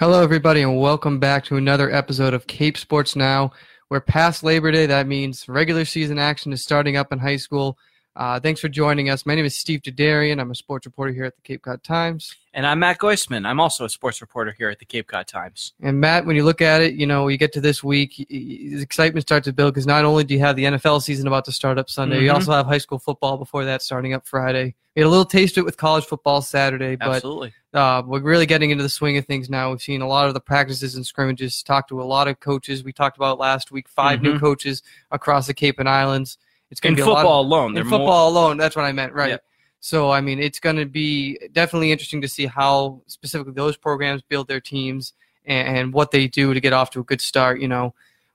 Hello, 0.00 0.24
everybody, 0.24 0.62
and 0.62 0.80
welcome 0.80 1.20
back 1.20 1.44
to 1.44 1.56
another 1.56 1.88
episode 1.88 2.34
of 2.34 2.48
Cape 2.48 2.76
Sports 2.76 3.14
Now. 3.14 3.52
We're 3.88 4.00
past 4.00 4.42
Labor 4.42 4.72
Day. 4.72 4.86
That 4.86 5.06
means 5.06 5.48
regular 5.48 5.84
season 5.84 6.18
action 6.18 6.52
is 6.52 6.64
starting 6.64 6.96
up 6.96 7.12
in 7.12 7.20
high 7.20 7.36
school. 7.36 7.78
Uh, 8.16 8.38
thanks 8.38 8.60
for 8.60 8.68
joining 8.68 9.10
us. 9.10 9.26
My 9.26 9.34
name 9.34 9.44
is 9.44 9.56
Steve 9.56 9.82
Derderian. 9.82 10.40
I'm 10.40 10.52
a 10.52 10.54
sports 10.54 10.86
reporter 10.86 11.12
here 11.12 11.24
at 11.24 11.34
the 11.34 11.42
Cape 11.42 11.62
Cod 11.62 11.82
Times. 11.82 12.36
And 12.52 12.64
I'm 12.64 12.78
Matt 12.78 12.98
Goisman. 13.00 13.44
I'm 13.44 13.58
also 13.58 13.84
a 13.84 13.88
sports 13.88 14.20
reporter 14.20 14.54
here 14.56 14.70
at 14.70 14.78
the 14.78 14.84
Cape 14.84 15.08
Cod 15.08 15.26
Times. 15.26 15.72
And 15.82 16.00
Matt, 16.00 16.24
when 16.24 16.36
you 16.36 16.44
look 16.44 16.60
at 16.60 16.80
it, 16.80 16.94
you 16.94 17.06
know, 17.06 17.26
you 17.26 17.36
get 17.36 17.52
to 17.54 17.60
this 17.60 17.82
week, 17.82 18.24
excitement 18.30 19.22
starts 19.22 19.46
to 19.46 19.52
build 19.52 19.74
because 19.74 19.86
not 19.86 20.04
only 20.04 20.22
do 20.22 20.34
you 20.34 20.40
have 20.40 20.54
the 20.54 20.64
NFL 20.64 21.02
season 21.02 21.26
about 21.26 21.44
to 21.46 21.52
start 21.52 21.76
up 21.76 21.90
Sunday, 21.90 22.16
mm-hmm. 22.16 22.26
you 22.26 22.32
also 22.32 22.52
have 22.52 22.66
high 22.66 22.78
school 22.78 23.00
football 23.00 23.36
before 23.36 23.64
that 23.64 23.82
starting 23.82 24.14
up 24.14 24.24
Friday. 24.28 24.76
We 24.94 25.02
had 25.02 25.08
a 25.08 25.10
little 25.10 25.24
taste 25.24 25.56
of 25.56 25.62
it 25.62 25.64
with 25.64 25.76
college 25.76 26.04
football 26.04 26.40
Saturday, 26.40 26.94
but 26.94 27.16
Absolutely. 27.16 27.52
Uh, 27.72 28.00
we're 28.06 28.20
really 28.20 28.46
getting 28.46 28.70
into 28.70 28.84
the 28.84 28.88
swing 28.88 29.16
of 29.16 29.26
things 29.26 29.50
now. 29.50 29.72
We've 29.72 29.82
seen 29.82 30.02
a 30.02 30.06
lot 30.06 30.28
of 30.28 30.34
the 30.34 30.40
practices 30.40 30.94
and 30.94 31.04
scrimmages, 31.04 31.64
talked 31.64 31.88
to 31.88 32.00
a 32.00 32.04
lot 32.04 32.28
of 32.28 32.38
coaches. 32.38 32.84
We 32.84 32.92
talked 32.92 33.16
about 33.16 33.40
last 33.40 33.72
week, 33.72 33.88
5 33.88 34.20
mm-hmm. 34.20 34.24
new 34.34 34.38
coaches 34.38 34.84
across 35.10 35.48
the 35.48 35.54
Cape 35.54 35.80
and 35.80 35.88
Islands. 35.88 36.38
It's 36.70 36.80
going 36.80 36.96
to 36.96 37.02
be 37.02 37.04
football 37.04 37.40
of, 37.40 37.46
alone. 37.46 37.76
In 37.76 37.84
football 37.84 38.32
more... 38.32 38.42
alone, 38.42 38.56
that's 38.56 38.74
what 38.74 38.84
I 38.84 38.92
meant, 38.92 39.12
right? 39.12 39.30
Yep. 39.30 39.44
So 39.80 40.10
I 40.10 40.20
mean, 40.20 40.40
it's 40.40 40.58
going 40.58 40.76
to 40.76 40.86
be 40.86 41.38
definitely 41.52 41.92
interesting 41.92 42.22
to 42.22 42.28
see 42.28 42.46
how 42.46 43.02
specifically 43.06 43.52
those 43.52 43.76
programs 43.76 44.22
build 44.22 44.48
their 44.48 44.60
teams 44.60 45.12
and, 45.44 45.76
and 45.78 45.92
what 45.92 46.10
they 46.10 46.26
do 46.26 46.54
to 46.54 46.60
get 46.60 46.72
off 46.72 46.90
to 46.90 47.00
a 47.00 47.04
good 47.04 47.20
start. 47.20 47.60
You 47.60 47.68
know, 47.68 47.94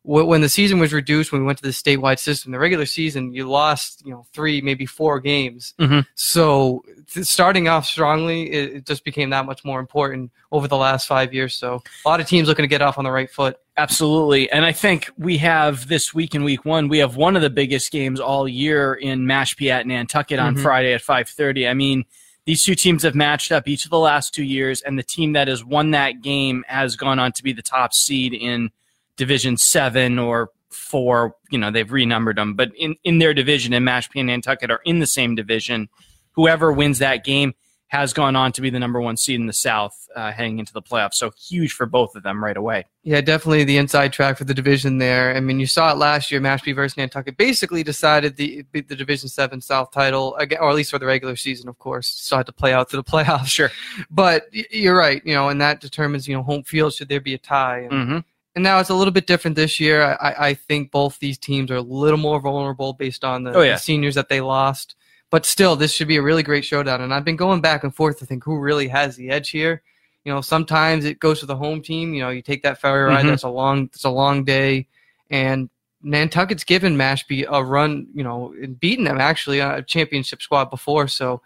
when 0.09 0.41
the 0.41 0.49
season 0.49 0.79
was 0.79 0.91
reduced, 0.91 1.31
when 1.31 1.41
we 1.41 1.45
went 1.45 1.59
to 1.59 1.63
the 1.63 1.69
statewide 1.69 2.17
system, 2.17 2.51
the 2.51 2.57
regular 2.57 2.87
season, 2.87 3.31
you 3.31 3.47
lost, 3.47 4.03
you 4.03 4.11
know, 4.11 4.25
three, 4.33 4.59
maybe 4.59 4.87
four 4.87 5.19
games. 5.19 5.75
Mm-hmm. 5.77 5.99
So 6.15 6.83
starting 7.21 7.67
off 7.67 7.85
strongly, 7.85 8.49
it, 8.51 8.87
just 8.87 9.05
became 9.05 9.29
that 9.29 9.45
much 9.45 9.63
more 9.63 9.79
important 9.79 10.31
over 10.51 10.67
the 10.67 10.77
last 10.77 11.05
five 11.05 11.31
years. 11.31 11.53
So 11.53 11.83
a 12.03 12.09
lot 12.09 12.19
of 12.19 12.27
teams 12.27 12.47
looking 12.47 12.63
to 12.63 12.67
get 12.67 12.81
off 12.81 12.97
on 12.97 13.03
the 13.03 13.11
right 13.11 13.29
foot. 13.29 13.57
Absolutely. 13.77 14.49
And 14.49 14.65
I 14.65 14.71
think 14.71 15.11
we 15.15 15.37
have 15.37 15.87
this 15.87 16.11
week 16.11 16.33
in 16.33 16.43
week 16.43 16.65
one, 16.65 16.87
we 16.87 16.97
have 16.97 17.15
one 17.15 17.35
of 17.35 17.43
the 17.43 17.51
biggest 17.51 17.91
games 17.91 18.19
all 18.19 18.47
year 18.47 18.95
in 18.95 19.27
Mashpee 19.27 19.69
at 19.69 19.85
Nantucket 19.85 20.39
on 20.39 20.55
mm-hmm. 20.55 20.63
Friday 20.63 20.93
at 20.93 21.01
530. 21.01 21.67
I 21.67 21.75
mean, 21.75 22.03
these 22.45 22.63
two 22.63 22.73
teams 22.73 23.03
have 23.03 23.13
matched 23.13 23.51
up 23.51 23.67
each 23.67 23.85
of 23.85 23.91
the 23.91 23.99
last 23.99 24.33
two 24.33 24.43
years, 24.43 24.81
and 24.81 24.97
the 24.97 25.03
team 25.03 25.33
that 25.33 25.47
has 25.47 25.63
won 25.63 25.91
that 25.91 26.23
game 26.23 26.65
has 26.67 26.95
gone 26.95 27.19
on 27.19 27.31
to 27.33 27.43
be 27.43 27.53
the 27.53 27.61
top 27.61 27.93
seed 27.93 28.33
in– 28.33 28.71
Division 29.19 29.57
Seven 29.57 30.17
or 30.17 30.49
four. 30.69 31.35
You 31.51 31.59
know, 31.59 31.69
they've 31.69 31.91
renumbered 31.91 32.37
them, 32.37 32.55
but 32.55 32.71
in 32.75 32.95
in 33.03 33.19
their 33.19 33.33
division, 33.33 33.73
and 33.73 33.85
Mashpee 33.85 34.21
and 34.21 34.27
Nantucket 34.27 34.71
are 34.71 34.81
in 34.85 34.99
the 34.99 35.07
same 35.07 35.35
division. 35.35 35.89
Whoever 36.31 36.71
wins 36.71 36.99
that 36.99 37.25
game 37.25 37.53
has 37.89 38.13
gone 38.13 38.35
on 38.35 38.51
to 38.51 38.61
be 38.61 38.69
the 38.69 38.79
number 38.79 39.01
one 39.01 39.17
seed 39.17 39.39
in 39.39 39.47
the 39.47 39.53
South 39.53 40.07
uh, 40.15 40.31
heading 40.31 40.59
into 40.59 40.71
the 40.71 40.81
playoffs. 40.81 41.15
So 41.15 41.31
huge 41.31 41.73
for 41.73 41.87
both 41.87 42.15
of 42.15 42.21
them 42.21 42.41
right 42.41 42.55
away. 42.55 42.85
Yeah, 43.03 43.19
definitely 43.19 43.63
the 43.63 43.77
inside 43.77 44.13
track 44.13 44.37
for 44.37 44.43
the 44.43 44.53
division 44.53 44.99
there. 44.99 45.35
I 45.35 45.39
mean, 45.39 45.59
you 45.59 45.65
saw 45.65 45.91
it 45.91 45.97
last 45.97 46.31
year. 46.31 46.39
Mashpee 46.39 46.75
versus 46.75 46.97
Nantucket 46.97 47.35
basically 47.35 47.83
decided 47.83 48.37
the 48.37 48.63
the 48.71 48.95
Division 48.95 49.27
Seven 49.27 49.59
South 49.59 49.91
title, 49.91 50.35
again, 50.35 50.59
or 50.61 50.69
at 50.69 50.75
least 50.75 50.91
for 50.91 50.99
the 50.99 51.07
regular 51.07 51.35
season, 51.35 51.67
of 51.67 51.77
course. 51.77 52.07
Still 52.07 52.37
had 52.37 52.45
to 52.45 52.53
play 52.53 52.73
out 52.73 52.89
to 52.91 52.95
the 52.95 53.03
playoffs. 53.13 53.47
Sure, 53.47 53.71
but 54.09 54.45
you're 54.53 54.97
right. 54.97 55.21
You 55.25 55.33
know, 55.33 55.49
and 55.49 55.59
that 55.59 55.81
determines 55.81 56.27
you 56.27 56.35
know 56.35 56.43
home 56.43 56.63
field 56.63 56.93
should 56.93 57.09
there 57.09 57.19
be 57.19 57.33
a 57.33 57.39
tie. 57.39 57.79
And, 57.79 57.91
mm-hmm. 57.91 58.19
And 58.59 58.63
now 58.65 58.79
it's 58.79 58.89
a 58.89 58.93
little 58.93 59.13
bit 59.13 59.25
different 59.25 59.55
this 59.55 59.79
year. 59.79 60.17
I, 60.19 60.49
I 60.49 60.53
think 60.53 60.91
both 60.91 61.17
these 61.19 61.37
teams 61.37 61.71
are 61.71 61.77
a 61.77 61.81
little 61.81 62.17
more 62.17 62.41
vulnerable 62.41 62.91
based 62.91 63.23
on 63.23 63.45
the, 63.45 63.53
oh, 63.53 63.61
yeah. 63.61 63.75
the 63.75 63.79
seniors 63.79 64.15
that 64.15 64.27
they 64.27 64.41
lost. 64.41 64.97
But 65.29 65.45
still, 65.45 65.77
this 65.77 65.93
should 65.93 66.09
be 66.09 66.17
a 66.17 66.21
really 66.21 66.43
great 66.43 66.65
showdown. 66.65 66.99
And 66.99 67.13
I've 67.13 67.23
been 67.23 67.37
going 67.37 67.61
back 67.61 67.85
and 67.85 67.95
forth 67.95 68.19
to 68.19 68.25
think 68.25 68.43
who 68.43 68.59
really 68.59 68.89
has 68.89 69.15
the 69.15 69.29
edge 69.29 69.51
here. 69.51 69.81
You 70.25 70.33
know, 70.33 70.41
sometimes 70.41 71.05
it 71.05 71.19
goes 71.19 71.39
to 71.39 71.45
the 71.45 71.55
home 71.55 71.81
team. 71.81 72.13
You 72.13 72.23
know, 72.23 72.31
you 72.31 72.41
take 72.41 72.63
that 72.63 72.81
ferry 72.81 73.05
ride. 73.05 73.19
Mm-hmm. 73.19 73.29
That's 73.29 73.43
a 73.43 73.49
long. 73.49 73.85
It's 73.93 74.03
a 74.03 74.09
long 74.09 74.43
day, 74.43 74.87
and 75.29 75.69
Nantucket's 76.03 76.65
given 76.65 76.97
Mashpee 76.97 77.45
a 77.49 77.63
run. 77.63 78.07
You 78.13 78.25
know, 78.25 78.53
and 78.61 78.77
beaten 78.77 79.05
them 79.05 79.21
actually 79.21 79.61
on 79.61 79.75
a 79.75 79.81
championship 79.81 80.41
squad 80.41 80.65
before. 80.65 81.07
So 81.07 81.41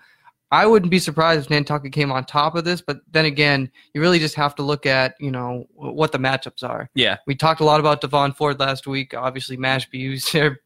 I 0.53 0.68
wouldn't 0.68 0.91
be 0.91 1.00
surprised 1.00 1.46
if 1.46 1.50
Nantucket 1.50 1.91
came 1.94 2.12
on 2.12 2.25
top 2.25 2.53
of 2.53 2.64
this, 2.64 2.80
but 2.80 3.00
then 3.12 3.25
again, 3.25 3.72
you 3.96 4.02
really 4.02 4.19
just 4.19 4.36
have 4.36 4.53
to 4.56 4.62
look 4.62 4.86
at 4.86 5.16
you 5.19 5.31
know 5.31 5.66
what 5.74 6.12
the 6.12 6.19
matchups 6.19 6.62
are. 6.64 6.91
Yeah, 6.94 7.18
we 7.25 7.34
talked 7.34 7.59
a 7.59 7.66
lot 7.66 7.80
about 7.80 8.02
Devon 8.02 8.34
Ford 8.34 8.59
last 8.59 8.86
week. 8.86 9.16
Obviously, 9.16 9.58
Mashpee 9.58 10.12
was 10.12 10.25
their 10.31 10.62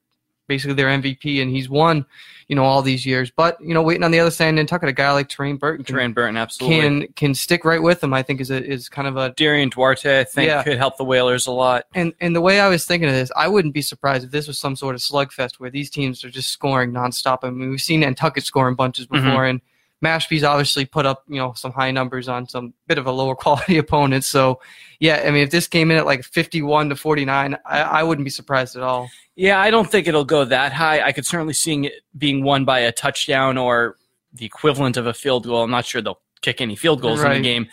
basically 0.49 0.73
their 0.73 0.89
MVP, 0.89 1.41
and 1.41 1.49
he's 1.49 1.69
won 1.69 2.05
you 2.49 2.55
know 2.57 2.65
all 2.65 2.81
these 2.81 3.05
years. 3.05 3.31
But 3.31 3.61
you 3.61 3.73
know, 3.73 3.81
waiting 3.81 4.03
on 4.03 4.11
the 4.11 4.19
other 4.19 4.29
side, 4.29 4.51
Nantucket, 4.55 4.89
a 4.89 4.91
guy 4.91 5.09
like 5.13 5.29
Terrain 5.29 5.55
Burton, 5.55 5.85
Terrain 5.85 6.11
Burton, 6.11 6.35
absolutely 6.35 6.81
can 6.81 7.07
can 7.13 7.33
stick 7.33 7.63
right 7.63 7.81
with 7.81 8.03
him. 8.03 8.13
I 8.13 8.23
think 8.23 8.41
is 8.41 8.51
a, 8.51 8.61
is 8.61 8.89
kind 8.89 9.07
of 9.07 9.15
a 9.15 9.29
Darian 9.37 9.69
Duarte. 9.69 10.19
I 10.19 10.25
think 10.25 10.47
yeah. 10.47 10.63
could 10.63 10.77
help 10.77 10.97
the 10.97 11.05
Whalers 11.05 11.47
a 11.47 11.51
lot. 11.51 11.85
And 11.95 12.13
and 12.19 12.35
the 12.35 12.41
way 12.41 12.59
I 12.59 12.67
was 12.67 12.83
thinking 12.83 13.07
of 13.07 13.15
this, 13.15 13.31
I 13.37 13.47
wouldn't 13.47 13.73
be 13.73 13.81
surprised 13.81 14.25
if 14.25 14.31
this 14.31 14.49
was 14.49 14.59
some 14.59 14.75
sort 14.75 14.95
of 14.95 15.01
slugfest 15.01 15.61
where 15.61 15.69
these 15.69 15.89
teams 15.89 16.25
are 16.25 16.29
just 16.29 16.49
scoring 16.49 16.91
nonstop. 16.91 17.39
I 17.43 17.51
mean, 17.51 17.69
we've 17.69 17.81
seen 17.81 18.01
Nantucket 18.01 18.43
scoring 18.43 18.75
bunches 18.75 19.05
before, 19.05 19.23
mm-hmm. 19.23 19.49
and 19.49 19.61
Mashpee's 20.03 20.43
obviously 20.43 20.85
put 20.85 21.05
up, 21.05 21.23
you 21.27 21.37
know, 21.37 21.53
some 21.53 21.71
high 21.71 21.91
numbers 21.91 22.27
on 22.27 22.47
some 22.47 22.73
bit 22.87 22.97
of 22.97 23.07
a 23.07 23.11
lower 23.11 23.35
quality 23.43 23.77
opponent. 23.77 24.23
So, 24.23 24.59
yeah, 24.99 25.23
I 25.25 25.31
mean, 25.31 25.43
if 25.43 25.51
this 25.51 25.67
came 25.67 25.91
in 25.91 25.97
at 25.97 26.05
like 26.05 26.23
51 26.23 26.89
to 26.89 26.95
49, 26.95 27.57
I, 27.65 27.81
I 27.81 28.03
wouldn't 28.03 28.25
be 28.25 28.31
surprised 28.31 28.75
at 28.75 28.83
all. 28.83 29.09
Yeah, 29.35 29.59
I 29.59 29.69
don't 29.69 29.89
think 29.89 30.07
it'll 30.07 30.25
go 30.25 30.45
that 30.45 30.73
high. 30.73 31.01
I 31.01 31.11
could 31.11 31.25
certainly 31.25 31.53
see 31.53 31.87
it 31.87 31.93
being 32.17 32.43
won 32.43 32.65
by 32.65 32.79
a 32.79 32.91
touchdown 32.91 33.57
or 33.57 33.97
the 34.33 34.45
equivalent 34.45 34.97
of 34.97 35.07
a 35.07 35.13
field 35.13 35.45
goal. 35.45 35.63
I'm 35.63 35.71
not 35.71 35.85
sure 35.85 36.01
they'll 36.01 36.21
kick 36.41 36.61
any 36.61 36.75
field 36.75 37.01
goals 37.01 37.21
right. 37.21 37.35
in 37.35 37.41
the 37.41 37.47
game. 37.47 37.67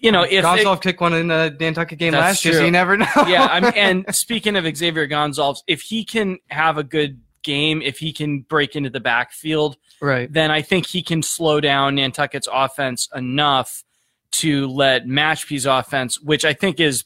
You 0.00 0.12
know, 0.12 0.22
if 0.22 0.42
Gonzalez 0.42 0.80
kicked 0.80 1.00
one 1.00 1.14
in 1.14 1.28
the 1.28 1.56
Nantucket 1.58 1.98
game 1.98 2.12
last 2.12 2.44
year, 2.44 2.54
so 2.54 2.64
you 2.64 2.70
never 2.70 2.96
know. 2.98 3.06
yeah, 3.26 3.46
I 3.46 3.60
mean, 3.60 3.72
and 3.74 4.14
speaking 4.14 4.56
of 4.56 4.76
Xavier 4.76 5.06
Gonzalez, 5.06 5.62
if 5.66 5.80
he 5.80 6.04
can 6.04 6.38
have 6.48 6.76
a 6.76 6.84
good 6.84 7.20
game, 7.42 7.80
if 7.80 7.98
he 7.98 8.12
can 8.12 8.40
break 8.40 8.76
into 8.76 8.90
the 8.90 9.00
backfield, 9.00 9.78
right. 10.00 10.32
then 10.32 10.50
I 10.50 10.62
think 10.62 10.86
he 10.86 11.02
can 11.02 11.22
slow 11.22 11.60
down 11.60 11.96
Nantucket's 11.96 12.48
offense 12.52 13.08
enough 13.14 13.84
to 14.32 14.66
let 14.68 15.06
Mashpee's 15.06 15.66
offense, 15.66 16.20
which 16.20 16.44
I 16.44 16.52
think 16.52 16.80
is 16.80 17.04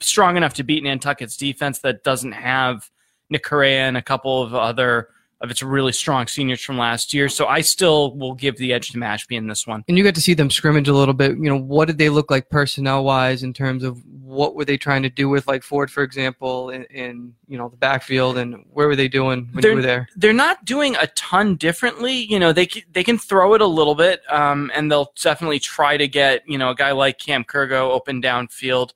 strong 0.00 0.36
enough 0.36 0.54
to 0.54 0.62
beat 0.62 0.82
Nantucket's 0.82 1.36
defense 1.36 1.78
that 1.80 2.04
doesn't 2.04 2.32
have 2.32 2.90
Nick 3.30 3.44
Correa 3.44 3.88
and 3.88 3.96
a 3.96 4.02
couple 4.02 4.42
of 4.42 4.54
other 4.54 5.08
of 5.44 5.50
its 5.50 5.62
a 5.62 5.66
really 5.66 5.92
strong 5.92 6.26
seniors 6.26 6.60
from 6.60 6.78
last 6.78 7.14
year. 7.14 7.28
So 7.28 7.46
I 7.46 7.60
still 7.60 8.16
will 8.16 8.34
give 8.34 8.56
the 8.56 8.72
edge 8.72 8.90
to 8.90 8.98
Mashpee 8.98 9.36
in 9.36 9.46
this 9.46 9.66
one. 9.66 9.84
And 9.86 9.96
you 9.96 10.02
got 10.02 10.14
to 10.14 10.20
see 10.20 10.34
them 10.34 10.50
scrimmage 10.50 10.88
a 10.88 10.94
little 10.94 11.14
bit. 11.14 11.32
You 11.32 11.50
know, 11.50 11.58
what 11.58 11.84
did 11.84 11.98
they 11.98 12.08
look 12.08 12.30
like 12.30 12.48
personnel 12.48 13.04
wise 13.04 13.42
in 13.42 13.52
terms 13.52 13.84
of 13.84 14.02
what 14.06 14.56
were 14.56 14.64
they 14.64 14.76
trying 14.76 15.02
to 15.02 15.10
do 15.10 15.28
with 15.28 15.46
like 15.46 15.62
Ford, 15.62 15.90
for 15.90 16.02
example, 16.02 16.70
in, 16.70 16.84
in 16.84 17.34
you 17.46 17.58
know 17.58 17.68
the 17.68 17.76
backfield, 17.76 18.38
and 18.38 18.64
where 18.72 18.88
were 18.88 18.96
they 18.96 19.06
doing 19.06 19.48
when 19.52 19.62
they're, 19.62 19.70
you 19.72 19.76
were 19.76 19.82
there? 19.82 20.08
They're 20.16 20.32
not 20.32 20.64
doing 20.64 20.96
a 20.96 21.06
ton 21.08 21.56
differently. 21.56 22.14
You 22.14 22.40
know, 22.40 22.52
they 22.52 22.68
they 22.90 23.04
can 23.04 23.18
throw 23.18 23.54
it 23.54 23.60
a 23.60 23.66
little 23.66 23.94
bit, 23.94 24.22
um, 24.32 24.72
and 24.74 24.90
they'll 24.90 25.12
definitely 25.22 25.60
try 25.60 25.96
to 25.96 26.08
get 26.08 26.42
you 26.48 26.58
know 26.58 26.70
a 26.70 26.74
guy 26.74 26.92
like 26.92 27.18
Cam 27.18 27.44
Kurgo 27.44 27.90
open 27.90 28.20
downfield. 28.20 28.92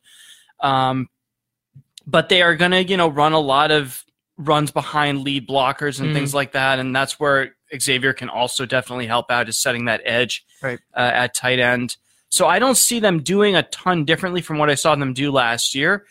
Um, 0.60 1.08
but 2.08 2.30
they 2.30 2.40
are 2.40 2.56
going 2.56 2.70
to, 2.70 2.82
you 2.82 2.96
know, 2.96 3.08
run 3.08 3.34
a 3.34 3.38
lot 3.38 3.70
of 3.70 4.02
runs 4.38 4.70
behind 4.70 5.22
lead 5.22 5.46
blockers 5.46 6.00
and 6.00 6.10
mm. 6.10 6.14
things 6.14 6.32
like 6.32 6.52
that, 6.52 6.78
and 6.78 6.94
that's 6.94 7.20
where 7.20 7.56
Xavier 7.76 8.12
can 8.12 8.28
also 8.30 8.64
definitely 8.64 9.06
help 9.06 9.30
out, 9.30 9.48
is 9.48 9.58
setting 9.58 9.86
that 9.86 10.00
edge 10.04 10.46
right. 10.62 10.78
uh, 10.96 11.00
at 11.00 11.34
tight 11.34 11.58
end. 11.58 11.96
So 12.30 12.46
I 12.46 12.58
don't 12.58 12.76
see 12.76 13.00
them 13.00 13.22
doing 13.22 13.56
a 13.56 13.64
ton 13.64 14.04
differently 14.04 14.40
from 14.40 14.58
what 14.58 14.70
I 14.70 14.74
saw 14.74 14.94
them 14.94 15.12
do 15.12 15.32
last 15.32 15.74
year. 15.74 16.06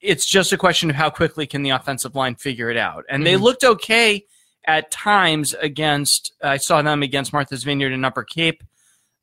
It's 0.00 0.26
just 0.26 0.52
a 0.52 0.58
question 0.58 0.90
of 0.90 0.96
how 0.96 1.08
quickly 1.08 1.46
can 1.46 1.62
the 1.62 1.70
offensive 1.70 2.14
line 2.14 2.34
figure 2.34 2.70
it 2.70 2.76
out, 2.76 3.04
and 3.08 3.22
mm. 3.22 3.24
they 3.24 3.36
looked 3.36 3.64
okay 3.64 4.26
at 4.66 4.90
times 4.90 5.54
against. 5.54 6.32
I 6.42 6.58
saw 6.58 6.82
them 6.82 7.02
against 7.02 7.32
Martha's 7.32 7.64
Vineyard 7.64 7.92
and 7.92 8.04
Upper 8.04 8.22
Cape 8.22 8.62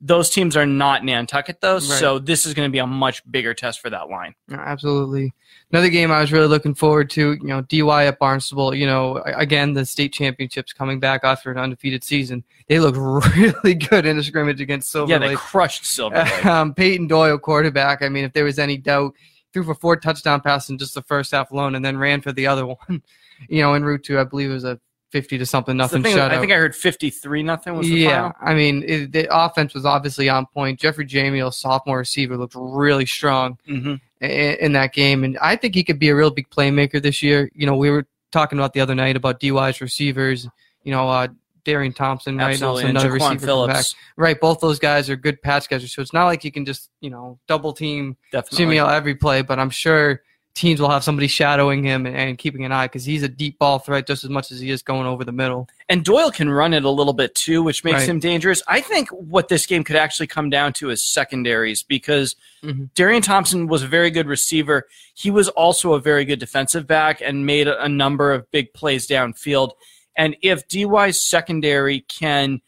Those 0.06 0.30
teams 0.30 0.58
are 0.58 0.66
not 0.66 1.06
Nantucket 1.06 1.62
though, 1.62 1.76
Right. 1.76 1.82
so 1.84 2.20
this 2.20 2.46
is 2.46 2.54
going 2.54 2.68
to 2.68 2.72
be 2.72 2.80
a 2.80 2.86
much 2.86 3.24
bigger 3.32 3.54
test 3.54 3.80
for 3.80 3.90
that 3.90 4.10
line. 4.10 4.36
No, 4.50 4.58
Absolutely. 4.58 5.34
Another 5.72 5.88
game 5.90 6.12
I 6.12 6.20
was 6.20 6.32
really 6.34 6.48
looking 6.48 6.76
forward 6.76 7.10
to, 7.12 7.32
you 7.34 7.48
know, 7.48 7.62
DY 7.62 8.06
at 8.08 8.20
Barnstable. 8.20 8.76
You 8.76 8.86
know, 8.86 9.18
again, 9.26 9.72
the 9.74 9.86
state 9.86 10.12
championships 10.12 10.74
coming 10.74 11.00
back 11.00 11.22
after 11.24 11.52
an 11.52 11.58
undefeated 11.58 12.04
season. 12.04 12.44
They 12.68 12.80
look 12.80 12.96
really 13.36 13.76
good 13.76 14.06
in 14.06 14.18
a 14.20 14.24
scrimmage 14.24 14.60
against 14.60 14.92
Silver 14.92 15.10
yeah, 15.10 15.20
they 15.20 15.30
Lake. 15.30 15.38
crushed 15.38 15.86
Silver 15.86 16.16
Lake. 16.24 16.46
um, 16.46 16.74
Peyton 16.76 17.08
Doyle, 17.08 17.38
quarterback. 17.40 18.02
I 18.02 18.10
mean, 18.10 18.26
if 18.26 18.34
there 18.34 18.44
was 18.44 18.60
any 18.60 18.78
doubt, 18.78 19.14
threw 19.54 19.64
for 19.64 19.74
four 19.76 19.96
touchdown 19.96 20.42
passes 20.42 20.70
in 20.72 20.78
just 20.78 20.96
the 20.96 21.02
first 21.04 21.32
half 21.32 21.50
alone, 21.52 21.76
and 21.76 21.84
then 21.86 21.98
ran 21.98 22.20
for 22.22 22.32
the 22.34 22.46
other 22.46 22.66
one. 22.88 23.02
You 23.48 23.62
know, 23.62 23.74
en 23.74 23.84
route 23.84 24.04
to 24.04 24.20
I 24.20 24.26
believe 24.26 24.52
it 24.52 24.54
was 24.54 24.66
a 24.66 24.80
fifty 25.14 25.38
to 25.38 25.46
something 25.46 25.78
nothing 25.78 26.02
thing. 26.02 26.18
I 26.18 26.40
think 26.40 26.52
I 26.52 26.56
heard 26.56 26.76
fifty-three 26.76 27.44
nothing 27.44 27.78
was 27.78 27.88
the 27.88 27.98
yeah, 27.98 28.32
final. 28.32 28.34
I 28.42 28.56
mean, 28.56 28.84
it, 28.86 29.12
the 29.12 29.28
offense 29.32 29.76
was 29.76 29.86
obviously 29.86 30.28
on 30.28 30.48
point. 30.48 30.80
Jeffrey 30.80 31.06
Jamiel, 31.06 31.54
sophomore 31.54 32.00
receiver, 32.00 32.36
looked 32.36 32.56
really 32.58 33.06
strong 33.06 33.58
hmm 33.66 33.96
in, 34.20 34.56
in 34.56 34.72
that 34.74 34.94
game, 34.94 35.24
and 35.24 35.38
I 35.38 35.56
think 35.56 35.76
he 35.76 35.84
could 35.84 36.00
be 36.00 36.10
a 36.10 36.16
real 36.16 36.32
big 36.32 36.50
playmaker 36.50 37.02
this 37.02 37.22
year. 37.22 37.52
You 37.54 37.68
know, 37.68 37.76
we 37.76 37.92
were 37.92 38.08
talking 38.32 38.58
about 38.58 38.74
the 38.74 38.80
other 38.82 38.96
night 38.96 39.16
about 39.16 39.40
DY's 39.40 39.80
receivers. 39.82 40.50
You 40.84 40.92
know, 40.92 41.08
uh, 41.08 41.28
Darian 41.64 41.94
Thompson, 41.94 42.38
right? 42.38 42.54
Absolutely, 42.54 42.84
Also 42.84 42.88
and 42.88 42.98
another 42.98 43.10
Jaquan 43.10 43.14
receiver 43.14 43.68
back. 43.68 43.76
Phillips, 43.76 43.96
Right, 44.18 44.40
both 44.40 44.60
those 44.62 44.80
guys 44.80 45.10
are 45.12 45.16
good 45.16 45.42
pass 45.42 45.68
catchers, 45.68 45.94
so 45.94 46.02
it's 46.02 46.14
not 46.14 46.26
like 46.26 46.44
you 46.44 46.52
can 46.52 46.66
just 46.66 46.90
you 47.02 47.12
know 47.12 47.40
double 47.48 47.72
team 47.72 48.18
definitely. 48.32 48.78
Jamiel 48.78 48.92
every 48.92 49.14
play. 49.14 49.44
But 49.44 49.60
I'm 49.60 49.70
sure 49.70 50.22
teams 50.56 50.80
will 50.80 50.90
have 50.90 51.04
somebody 51.04 51.28
shadowing 51.28 51.84
him 51.84 52.06
and, 52.06 52.16
and 52.16 52.38
keeping 52.38 52.64
an 52.64 52.72
eye 52.72 52.86
because 52.86 53.04
he's 53.04 53.24
a 53.24 53.28
deep 53.28 53.58
ball 53.58 53.80
threat 53.80 54.06
just 54.06 54.24
as 54.24 54.30
much 54.30 54.52
as 54.52 54.60
he 54.60 54.70
is 54.70 54.84
going 54.84 55.08
over 55.08 55.24
the 55.24 55.32
middle. 55.32 55.68
And 55.90 56.06
Doyle 56.06 56.30
can 56.30 56.48
run 56.50 56.74
it 56.76 56.84
a 56.84 56.90
little 56.90 57.14
bit 57.14 57.34
too, 57.34 57.64
which 57.64 57.84
makes 57.84 58.02
Right. 58.02 58.10
him 58.10 58.20
dangerous. 58.20 58.62
I 58.68 58.80
think 58.82 59.10
what 59.10 59.48
this 59.50 59.66
game 59.66 59.84
could 59.84 59.96
actually 59.96 60.28
come 60.28 60.50
down 60.52 60.74
to 60.74 60.92
is 60.92 61.04
secondaries 61.04 61.82
because 61.82 62.36
Mhm. 62.64 62.90
Darian 62.94 63.24
Thompson 63.24 63.68
was 63.68 63.82
a 63.82 63.88
very 63.88 64.12
good 64.12 64.28
receiver. 64.28 64.88
He 65.16 65.32
was 65.32 65.50
also 65.50 65.94
a 65.94 66.00
very 66.00 66.24
good 66.24 66.40
defensive 66.40 66.86
back 66.86 67.20
and 67.20 67.46
made 67.48 67.68
a, 67.68 67.82
a 67.84 67.90
number 67.90 68.32
of 68.32 68.50
big 68.52 68.74
plays 68.74 69.08
downfield. 69.08 69.72
And 70.16 70.36
if 70.44 70.68
DY's 70.68 71.20
secondary 71.20 72.02
can 72.02 72.62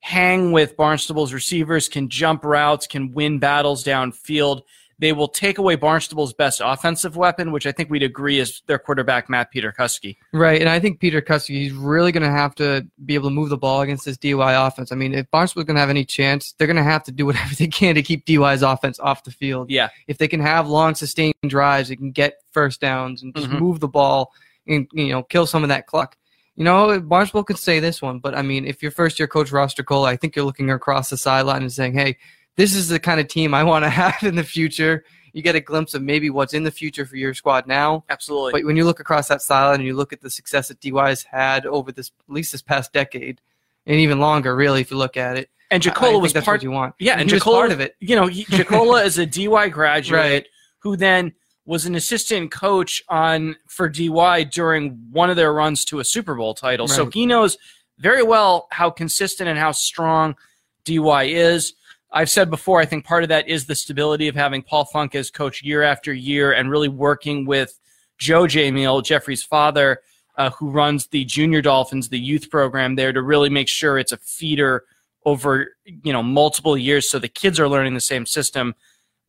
hang 0.00 0.52
with 0.52 0.76
Barnstable's 0.76 1.32
receivers, 1.32 1.88
can 1.88 2.08
jump 2.08 2.44
routes, 2.44 2.86
can 2.86 3.12
win 3.12 3.38
battles 3.38 3.84
downfield, 3.84 4.62
they 5.00 5.12
will 5.12 5.28
take 5.28 5.58
away 5.58 5.76
Barnstable's 5.76 6.32
best 6.32 6.60
offensive 6.64 7.16
weapon, 7.16 7.52
which 7.52 7.66
I 7.66 7.72
think 7.72 7.88
we'd 7.88 8.02
agree 8.02 8.38
is 8.38 8.62
their 8.66 8.78
quarterback, 8.78 9.28
Matt 9.30 9.50
Peter 9.52 9.72
Kuski. 9.76 10.16
Right, 10.32 10.60
and 10.60 10.68
I 10.68 10.80
think 10.80 10.98
Peter 10.98 11.20
Kuski, 11.22 11.50
he's 11.60 11.72
really 11.72 12.10
going 12.10 12.24
to 12.24 12.30
have 12.30 12.54
to 12.56 12.86
be 13.06 13.14
able 13.14 13.28
to 13.28 13.34
move 13.34 13.48
the 13.50 13.56
ball 13.56 13.80
against 13.82 14.04
this 14.04 14.16
DY 14.16 14.66
offense. 14.66 14.90
I 14.90 14.96
mean, 14.96 15.14
if 15.14 15.30
Barnstable's 15.30 15.64
going 15.66 15.76
to 15.76 15.80
have 15.80 15.88
any 15.90 16.04
chance, 16.04 16.52
they're 16.58 16.66
going 16.66 16.76
to 16.76 16.82
have 16.82 17.04
to 17.04 17.12
do 17.12 17.26
whatever 17.26 17.54
they 17.54 17.68
can 17.68 17.94
to 17.94 18.02
keep 18.02 18.24
DY's 18.24 18.62
offense 18.62 18.98
off 18.98 19.22
the 19.24 19.30
field. 19.30 19.70
Yeah. 19.70 19.90
If 20.08 20.18
they 20.18 20.26
can 20.28 20.40
have 20.40 20.68
long, 20.68 20.94
sustained 20.96 21.34
drives, 21.46 21.88
they 21.90 21.96
can 21.96 22.10
get 22.10 22.42
first 22.50 22.80
downs 22.80 23.22
and 23.22 23.34
just 23.36 23.48
Mhm. 23.50 23.60
move 23.60 23.80
the 23.80 23.88
ball 23.88 24.32
and 24.66 24.88
you 24.92 25.08
know 25.10 25.22
kill 25.22 25.46
some 25.46 25.62
of 25.62 25.68
that 25.68 25.86
cluck. 25.86 26.16
You 26.56 26.64
know, 26.64 26.98
Barnstable 27.00 27.44
could 27.44 27.56
say 27.56 27.78
this 27.78 28.02
one, 28.02 28.18
but 28.18 28.34
I 28.36 28.42
mean, 28.42 28.66
if 28.66 28.82
you're 28.82 28.90
first 28.90 29.20
year 29.20 29.28
coach 29.28 29.52
Ross 29.52 29.74
Jacola, 29.74 30.08
I 30.08 30.16
think 30.16 30.34
you're 30.34 30.44
looking 30.44 30.72
across 30.72 31.08
the 31.08 31.16
sideline 31.16 31.62
and 31.62 31.72
saying, 31.72 31.92
"Hey, 31.94 32.16
this 32.58 32.74
is 32.74 32.88
the 32.88 32.98
kind 32.98 33.18
of 33.20 33.28
team 33.28 33.54
I 33.54 33.64
want 33.64 33.86
to 33.86 33.88
have 34.02 34.22
in 34.22 34.34
the 34.36 34.44
future." 34.44 35.04
You 35.34 35.42
get 35.42 35.54
a 35.54 35.60
glimpse 35.60 35.92
of 35.94 36.02
maybe 36.02 36.30
what's 36.30 36.54
in 36.54 36.64
the 36.64 36.70
future 36.70 37.04
for 37.06 37.16
your 37.16 37.32
squad 37.34 37.66
now. 37.66 38.02
Absolutely. 38.08 38.52
But 38.52 38.64
when 38.66 38.76
you 38.76 38.84
look 38.84 38.98
across 38.98 39.28
that 39.28 39.40
sideline 39.42 39.76
and 39.80 39.84
you 39.84 39.94
look 39.94 40.12
at 40.12 40.20
the 40.22 40.30
success 40.30 40.68
that 40.68 40.80
DY 40.80 41.08
has 41.10 41.22
had 41.22 41.64
over 41.66 41.92
this 41.92 42.10
at 42.28 42.34
least 42.34 42.50
this 42.52 42.62
past 42.62 42.92
decade, 42.94 43.40
and 43.86 43.96
even 44.00 44.20
longer, 44.20 44.56
really, 44.56 44.80
if 44.80 44.90
you 44.90 44.96
look 44.96 45.16
at 45.16 45.36
it, 45.36 45.50
and 45.70 45.82
Jacola 45.82 46.18
was 46.20 46.32
part 46.32 46.46
what 46.46 46.62
you 46.62 46.70
want. 46.70 46.94
Yeah, 46.98 47.18
and 47.18 47.30
he 47.30 47.36
Jacola- 47.38 47.58
part 47.58 47.72
of 47.72 47.80
it. 47.80 47.94
you 48.00 48.16
know, 48.16 48.26
he, 48.26 48.44
Jacola 48.50 49.04
is 49.04 49.18
a 49.18 49.26
DY 49.26 49.68
graduate 49.68 50.18
Right. 50.20 50.46
who 50.78 50.96
then 50.96 51.34
was 51.66 51.84
an 51.84 51.94
assistant 51.94 52.50
coach 52.50 53.02
on 53.10 53.54
for 53.68 53.86
DY 53.90 54.44
during 54.44 54.98
one 55.12 55.28
of 55.28 55.36
their 55.36 55.52
runs 55.52 55.84
to 55.84 56.00
a 56.00 56.04
Super 56.04 56.34
Bowl 56.34 56.54
title. 56.54 56.88
So 56.88 57.10
he 57.10 57.26
knows 57.26 57.58
very 57.98 58.22
well 58.22 58.66
how 58.70 58.88
consistent 58.88 59.50
and 59.50 59.58
how 59.58 59.72
strong 59.72 60.36
DY 60.84 61.24
is. 61.24 61.74
I've 62.10 62.30
said 62.30 62.50
before, 62.50 62.80
I 62.80 62.86
think 62.86 63.04
part 63.04 63.22
of 63.22 63.28
that 63.28 63.48
is 63.48 63.66
the 63.66 63.74
stability 63.74 64.28
of 64.28 64.34
having 64.34 64.62
Paul 64.62 64.86
Funk 64.86 65.14
as 65.14 65.30
coach 65.30 65.62
year 65.62 65.82
after 65.82 66.12
year 66.12 66.52
and 66.52 66.70
really 66.70 66.88
working 66.88 67.44
with 67.44 67.78
Joe 68.18 68.44
Jamiel, 68.44 69.04
Jeffrey's 69.04 69.42
father, 69.42 70.00
uh, 70.36 70.50
who 70.50 70.70
runs 70.70 71.08
the 71.08 71.24
Junior 71.24 71.60
Dolphins, 71.60 72.08
the 72.08 72.18
youth 72.18 72.50
program 72.50 72.94
there, 72.94 73.12
to 73.12 73.22
really 73.22 73.50
make 73.50 73.68
sure 73.68 73.98
it's 73.98 74.12
a 74.12 74.16
feeder 74.16 74.84
over 75.26 75.76
you 75.84 76.12
know 76.12 76.22
multiple 76.22 76.78
years, 76.78 77.10
so 77.10 77.18
the 77.18 77.28
kids 77.28 77.60
are 77.60 77.68
learning 77.68 77.94
the 77.94 78.00
same 78.00 78.24
system. 78.24 78.74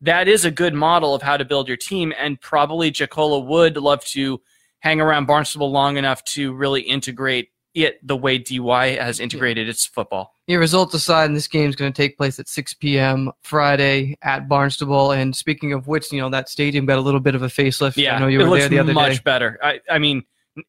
That 0.00 0.28
is 0.28 0.44
a 0.44 0.50
good 0.50 0.72
model 0.72 1.14
of 1.14 1.20
how 1.20 1.36
to 1.36 1.44
build 1.44 1.68
your 1.68 1.76
team, 1.76 2.14
and 2.16 2.40
probably 2.40 2.90
Jacola 2.90 3.40
would 3.40 3.76
love 3.76 4.04
to 4.06 4.40
hang 4.78 5.00
around 5.00 5.26
Barnstable 5.26 5.70
long 5.70 5.98
enough 5.98 6.24
to 6.24 6.54
really 6.54 6.80
integrate 6.80 7.50
it 7.74 8.04
the 8.06 8.16
way 8.16 8.38
DY 8.38 8.96
has 8.96 9.20
integrated 9.20 9.68
its 9.68 9.84
football. 9.84 10.34
Yeah, 10.50 10.56
results 10.56 10.92
aside, 10.94 11.32
this 11.32 11.46
game 11.46 11.70
is 11.70 11.76
going 11.76 11.92
to 11.92 11.96
take 11.96 12.16
place 12.16 12.40
at 12.40 12.48
6 12.48 12.74
p.m. 12.74 13.30
Friday 13.40 14.18
at 14.20 14.48
Barnstable. 14.48 15.12
And 15.12 15.36
speaking 15.36 15.72
of 15.72 15.86
which, 15.86 16.10
you 16.10 16.20
know 16.20 16.28
that 16.30 16.48
stadium 16.48 16.86
got 16.86 16.98
a 16.98 17.00
little 17.00 17.20
bit 17.20 17.36
of 17.36 17.42
a 17.42 17.46
facelift. 17.46 17.96
Yeah, 17.96 18.16
I 18.16 18.18
know 18.18 18.26
you 18.26 18.40
it 18.40 18.48
were 18.48 18.58
there 18.58 18.68
the 18.68 18.80
other 18.80 18.92
much 18.92 19.18
day. 19.18 19.22
better. 19.24 19.60
I, 19.62 19.78
I 19.88 20.00
mean, 20.00 20.24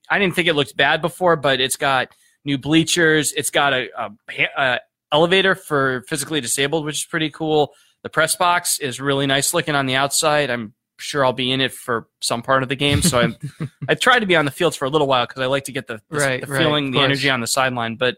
I 0.08 0.20
didn't 0.20 0.36
think 0.36 0.48
it 0.48 0.54
looked 0.54 0.78
bad 0.78 1.02
before, 1.02 1.36
but 1.36 1.60
it's 1.60 1.78
got 1.78 2.10
new 2.46 2.60
bleachers. 2.60 3.34
It's 3.34 3.50
got 3.50 3.74
a, 3.74 3.90
a, 3.98 4.12
a 4.56 4.80
elevator 5.12 5.56
for 5.56 6.04
physically 6.08 6.42
disabled, 6.42 6.86
which 6.86 6.98
is 6.98 7.06
pretty 7.06 7.32
cool. 7.32 7.74
The 8.04 8.10
press 8.10 8.36
box 8.36 8.78
is 8.78 9.02
really 9.02 9.26
nice 9.26 9.52
looking 9.52 9.74
on 9.74 9.88
the 9.88 9.96
outside. 9.96 10.52
I'm 10.52 10.76
sure 11.00 11.26
I'll 11.26 11.34
be 11.34 11.52
in 11.52 11.60
it 11.60 11.74
for 11.74 12.08
some 12.20 12.44
part 12.44 12.62
of 12.62 12.70
the 12.70 12.76
game. 12.76 13.02
So 13.02 13.20
I'm, 13.20 13.36
I 13.90 13.96
tried 13.96 14.20
to 14.20 14.28
be 14.28 14.36
on 14.36 14.46
the 14.46 14.52
fields 14.52 14.78
for 14.78 14.86
a 14.86 14.90
little 14.90 15.08
while 15.08 15.26
because 15.26 15.42
I 15.42 15.48
like 15.48 15.64
to 15.64 15.72
get 15.72 15.88
the, 15.88 16.00
the, 16.12 16.20
Right, 16.20 16.42
the 16.42 16.46
feeling, 16.46 16.90
of 16.90 16.94
the 16.94 17.00
energy 17.00 17.32
on 17.32 17.42
the 17.42 17.48
sideline. 17.48 17.96
But 17.96 18.18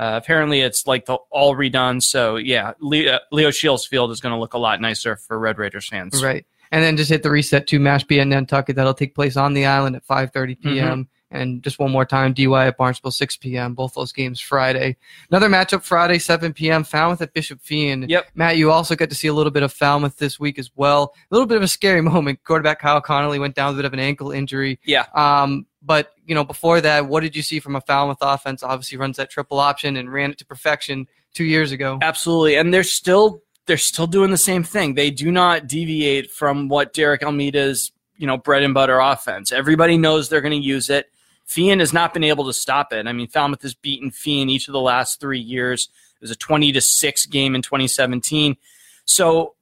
uh, 0.00 0.16
apparently 0.16 0.62
it's 0.62 0.86
like 0.86 1.04
the 1.04 1.18
all 1.30 1.54
redone. 1.54 2.02
So 2.02 2.36
yeah, 2.36 2.72
Leo, 2.80 3.18
Leo 3.30 3.50
Shields 3.50 3.86
Field 3.86 4.10
is 4.10 4.20
going 4.22 4.34
to 4.34 4.40
look 4.40 4.54
a 4.54 4.58
lot 4.58 4.80
nicer 4.80 5.14
for 5.14 5.38
Red 5.38 5.58
Raiders 5.58 5.88
fans. 5.88 6.24
Right. 6.24 6.46
And 6.72 6.82
then 6.82 6.96
just 6.96 7.10
hit 7.10 7.22
the 7.22 7.30
reset 7.30 7.66
to 7.66 7.78
Mashpee 7.78 8.18
and 8.18 8.30
Nantucket. 8.30 8.76
That'll 8.76 8.94
take 8.94 9.14
place 9.14 9.36
on 9.36 9.52
the 9.52 9.66
island 9.66 9.96
at 9.96 10.06
5.30 10.06 10.60
p.m. 10.62 11.08
And 11.30 11.62
just 11.62 11.78
one 11.78 11.90
more 11.90 12.06
time, 12.06 12.32
DY 12.32 12.66
at 12.66 12.78
Barnstable, 12.78 13.10
6 13.10 13.36
p.m. 13.36 13.74
Both 13.74 13.94
those 13.94 14.12
games 14.12 14.40
Friday. 14.40 14.96
Another 15.30 15.48
matchup 15.48 15.82
Friday, 15.82 16.18
7 16.18 16.54
p.m. 16.54 16.82
Falmouth 16.82 17.20
at 17.20 17.34
Bishop 17.34 17.60
Fee. 17.60 17.92
Yep. 17.92 18.28
Matt, 18.34 18.56
you 18.56 18.70
also 18.70 18.96
got 18.96 19.10
to 19.10 19.14
see 19.14 19.28
a 19.28 19.34
little 19.34 19.52
bit 19.52 19.62
of 19.62 19.72
Falmouth 19.72 20.16
this 20.16 20.40
week 20.40 20.58
as 20.58 20.70
well. 20.76 21.12
A 21.30 21.34
little 21.34 21.46
bit 21.46 21.56
of 21.56 21.62
a 21.62 21.68
scary 21.68 22.00
moment. 22.00 22.42
Quarterback 22.44 22.80
Kyle 22.80 23.02
Connolly 23.02 23.38
went 23.38 23.54
down 23.54 23.68
with 23.68 23.80
a 23.80 23.82
bit 23.82 23.86
of 23.86 23.92
an 23.92 24.00
ankle 24.00 24.30
injury. 24.30 24.80
Yeah. 24.84 25.06
Um, 25.14 25.66
but 25.82 26.12
you 26.30 26.36
know, 26.36 26.44
before 26.44 26.80
that, 26.80 27.08
what 27.08 27.24
did 27.24 27.34
you 27.34 27.42
see 27.42 27.58
from 27.58 27.74
a 27.74 27.80
Falmouth 27.80 28.18
offense? 28.20 28.62
Obviously, 28.62 28.96
runs 28.96 29.16
that 29.16 29.30
triple 29.30 29.58
option 29.58 29.96
and 29.96 30.12
ran 30.12 30.30
it 30.30 30.38
to 30.38 30.46
perfection 30.46 31.08
two 31.34 31.42
years 31.42 31.72
ago. 31.72 31.98
Absolutely, 32.00 32.54
and 32.54 32.72
they're 32.72 32.84
still 32.84 33.42
they're 33.66 33.76
still 33.76 34.06
doing 34.06 34.30
the 34.30 34.36
same 34.36 34.62
thing. 34.62 34.94
They 34.94 35.10
do 35.10 35.32
not 35.32 35.66
deviate 35.66 36.30
from 36.30 36.68
what 36.68 36.92
Derek 36.92 37.24
Almeida's 37.24 37.90
you 38.16 38.28
know 38.28 38.36
bread 38.36 38.62
and 38.62 38.72
butter 38.72 39.00
offense. 39.00 39.50
Everybody 39.50 39.98
knows 39.98 40.28
they're 40.28 40.40
going 40.40 40.52
to 40.52 40.64
use 40.64 40.88
it. 40.88 41.10
Feehan 41.48 41.80
has 41.80 41.92
not 41.92 42.14
been 42.14 42.22
able 42.22 42.44
to 42.44 42.52
stop 42.52 42.92
it. 42.92 43.08
I 43.08 43.12
mean, 43.12 43.26
Falmouth 43.26 43.62
has 43.62 43.74
beaten 43.74 44.12
Feehan 44.12 44.48
each 44.48 44.68
of 44.68 44.72
the 44.72 44.80
last 44.80 45.18
three 45.18 45.40
years. 45.40 45.88
It 46.14 46.22
was 46.22 46.30
a 46.30 46.36
twenty 46.36 46.70
to 46.70 46.80
six 46.80 47.26
game 47.26 47.56
in 47.56 47.62
2017. 47.62 48.56
So 49.04 49.56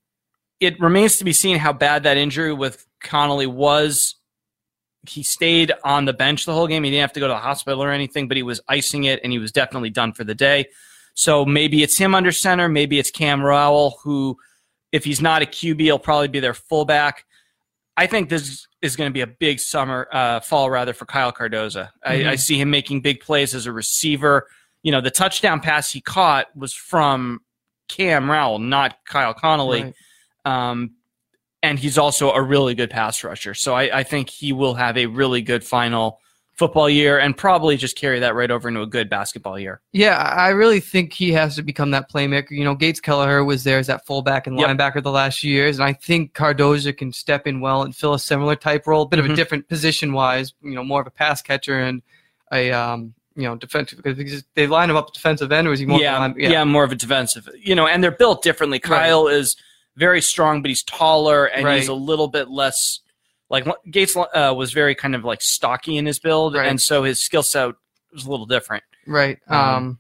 it 0.60 0.78
remains 0.78 1.16
to 1.16 1.24
be 1.24 1.32
seen 1.32 1.56
how 1.56 1.72
bad 1.72 2.02
that 2.02 2.18
injury 2.18 2.52
with 2.52 2.86
Connolly 3.00 3.46
was. 3.46 4.16
He 5.08 5.22
stayed 5.22 5.72
on 5.84 6.04
the 6.04 6.12
bench 6.12 6.44
the 6.44 6.54
whole 6.54 6.66
game. 6.66 6.84
He 6.84 6.90
didn't 6.90 7.02
have 7.02 7.12
to 7.14 7.20
go 7.20 7.28
to 7.28 7.34
the 7.34 7.38
hospital 7.40 7.82
or 7.82 7.90
anything, 7.90 8.28
but 8.28 8.36
he 8.36 8.42
was 8.42 8.60
icing 8.68 9.04
it, 9.04 9.20
and 9.22 9.32
he 9.32 9.38
was 9.38 9.52
definitely 9.52 9.90
done 9.90 10.12
for 10.12 10.24
the 10.24 10.34
day. 10.34 10.66
So 11.14 11.44
maybe 11.44 11.82
it's 11.82 11.96
him 11.98 12.14
under 12.14 12.30
center. 12.32 12.68
Maybe 12.68 12.98
it's 12.98 13.10
Cam 13.10 13.42
Rowell, 13.42 13.98
who, 14.02 14.36
if 14.92 15.04
he's 15.04 15.20
not 15.20 15.42
a 15.42 15.46
QB, 15.46 15.80
he'll 15.80 15.98
probably 15.98 16.28
be 16.28 16.40
their 16.40 16.54
fullback. 16.54 17.24
I 17.96 18.06
think 18.06 18.28
this 18.28 18.68
is 18.80 18.94
going 18.94 19.10
to 19.10 19.12
be 19.12 19.22
a 19.22 19.26
big 19.26 19.58
summer, 19.58 20.06
uh, 20.12 20.38
fall 20.38 20.70
rather, 20.70 20.92
for 20.92 21.04
Kyle 21.06 21.32
Cardoza. 21.32 21.90
Mhm. 22.06 22.26
I, 22.26 22.30
I 22.30 22.34
see 22.36 22.60
him 22.60 22.70
making 22.70 23.00
big 23.00 23.20
plays 23.20 23.54
as 23.54 23.66
a 23.66 23.72
receiver. 23.72 24.46
You 24.84 24.92
know, 24.92 25.00
the 25.00 25.10
touchdown 25.10 25.58
pass 25.58 25.90
he 25.90 26.00
caught 26.00 26.46
was 26.56 26.72
from 26.72 27.40
Cam 27.88 28.30
Rowell, 28.30 28.60
not 28.60 28.98
Kyle 29.04 29.34
Connolly. 29.34 29.82
Right. 29.82 29.94
Um, 30.70 30.92
and 31.62 31.78
he's 31.78 31.98
also 31.98 32.30
a 32.32 32.42
really 32.42 32.74
good 32.74 32.90
pass 32.90 33.22
rusher. 33.24 33.54
So 33.54 33.74
I, 33.74 33.98
I 33.98 34.02
think 34.02 34.30
he 34.30 34.52
will 34.52 34.74
have 34.74 34.96
a 34.96 35.06
really 35.06 35.42
good 35.42 35.64
final 35.64 36.20
football 36.54 36.90
year 36.90 37.18
and 37.18 37.36
probably 37.36 37.76
just 37.76 37.96
carry 37.96 38.18
that 38.18 38.34
right 38.34 38.50
over 38.50 38.66
into 38.68 38.80
a 38.80 38.86
good 38.86 39.08
basketball 39.08 39.56
year. 39.58 39.80
Yeah, 39.92 40.16
I 40.16 40.48
really 40.48 40.80
think 40.80 41.12
he 41.12 41.30
has 41.32 41.54
to 41.54 41.62
become 41.62 41.92
that 41.92 42.10
playmaker. 42.10 42.50
You 42.50 42.64
know, 42.64 42.74
Gates 42.74 43.00
Kelleher 43.00 43.44
was 43.44 43.62
there 43.62 43.78
as 43.78 43.86
that 43.86 44.04
fullback 44.06 44.48
and 44.48 44.58
Yep. 44.58 44.68
linebacker 44.68 45.02
the 45.02 45.12
last 45.12 45.38
few 45.38 45.52
years, 45.52 45.78
and 45.78 45.88
I 45.88 45.92
think 45.92 46.32
Cardoza 46.34 46.96
can 46.96 47.12
step 47.12 47.46
in 47.46 47.60
well 47.60 47.82
and 47.82 47.94
fill 47.94 48.12
a 48.14 48.18
similar 48.18 48.56
type 48.56 48.88
role, 48.88 49.02
a 49.02 49.06
bit 49.08 49.20
of 49.20 49.26
Mhm. 49.26 49.32
a 49.34 49.36
different 49.36 49.68
position 49.68 50.12
wise. 50.12 50.52
You 50.62 50.72
know, 50.74 50.82
more 50.82 51.00
of 51.00 51.06
a 51.06 51.10
pass 51.12 51.40
catcher 51.42 51.78
and 51.78 52.02
a 52.52 52.72
um, 52.72 53.14
you 53.36 53.44
know, 53.44 53.54
defensive 53.54 54.02
because 54.02 54.42
they 54.56 54.66
line 54.66 54.90
him 54.90 54.96
up 54.96 55.12
defensive 55.12 55.52
end, 55.52 55.68
or 55.68 55.72
is 55.72 55.78
he 55.78 55.86
more? 55.86 56.00
yeah, 56.00 56.18
line- 56.18 56.34
yeah, 56.38 56.64
more 56.64 56.82
of 56.82 56.90
a 56.90 56.96
defensive. 56.96 57.48
You 57.56 57.76
know, 57.76 57.86
and 57.86 58.02
they're 58.02 58.10
built 58.10 58.42
differently. 58.42 58.80
Right. 58.84 58.98
Kyle 59.02 59.28
is 59.28 59.56
very 59.98 60.22
strong, 60.22 60.62
but 60.62 60.68
he's 60.68 60.82
taller 60.84 61.46
and 61.46 61.64
Right. 61.64 61.78
he's 61.78 61.88
a 61.88 61.94
little 61.94 62.28
bit 62.28 62.48
less. 62.48 63.00
Like 63.50 63.66
Gates 63.90 64.16
uh, 64.16 64.54
was 64.56 64.72
very 64.72 64.94
kind 64.94 65.14
of 65.14 65.24
like 65.24 65.42
stocky 65.42 65.96
in 65.96 66.06
his 66.06 66.18
build, 66.18 66.54
Right. 66.54 66.68
and 66.68 66.80
so 66.80 67.02
his 67.02 67.22
skill 67.24 67.42
set 67.42 67.74
was 68.12 68.24
a 68.26 68.30
little 68.30 68.46
different. 68.46 68.84
Right. 69.06 69.38
Um, 69.48 69.58
Um, 69.58 69.98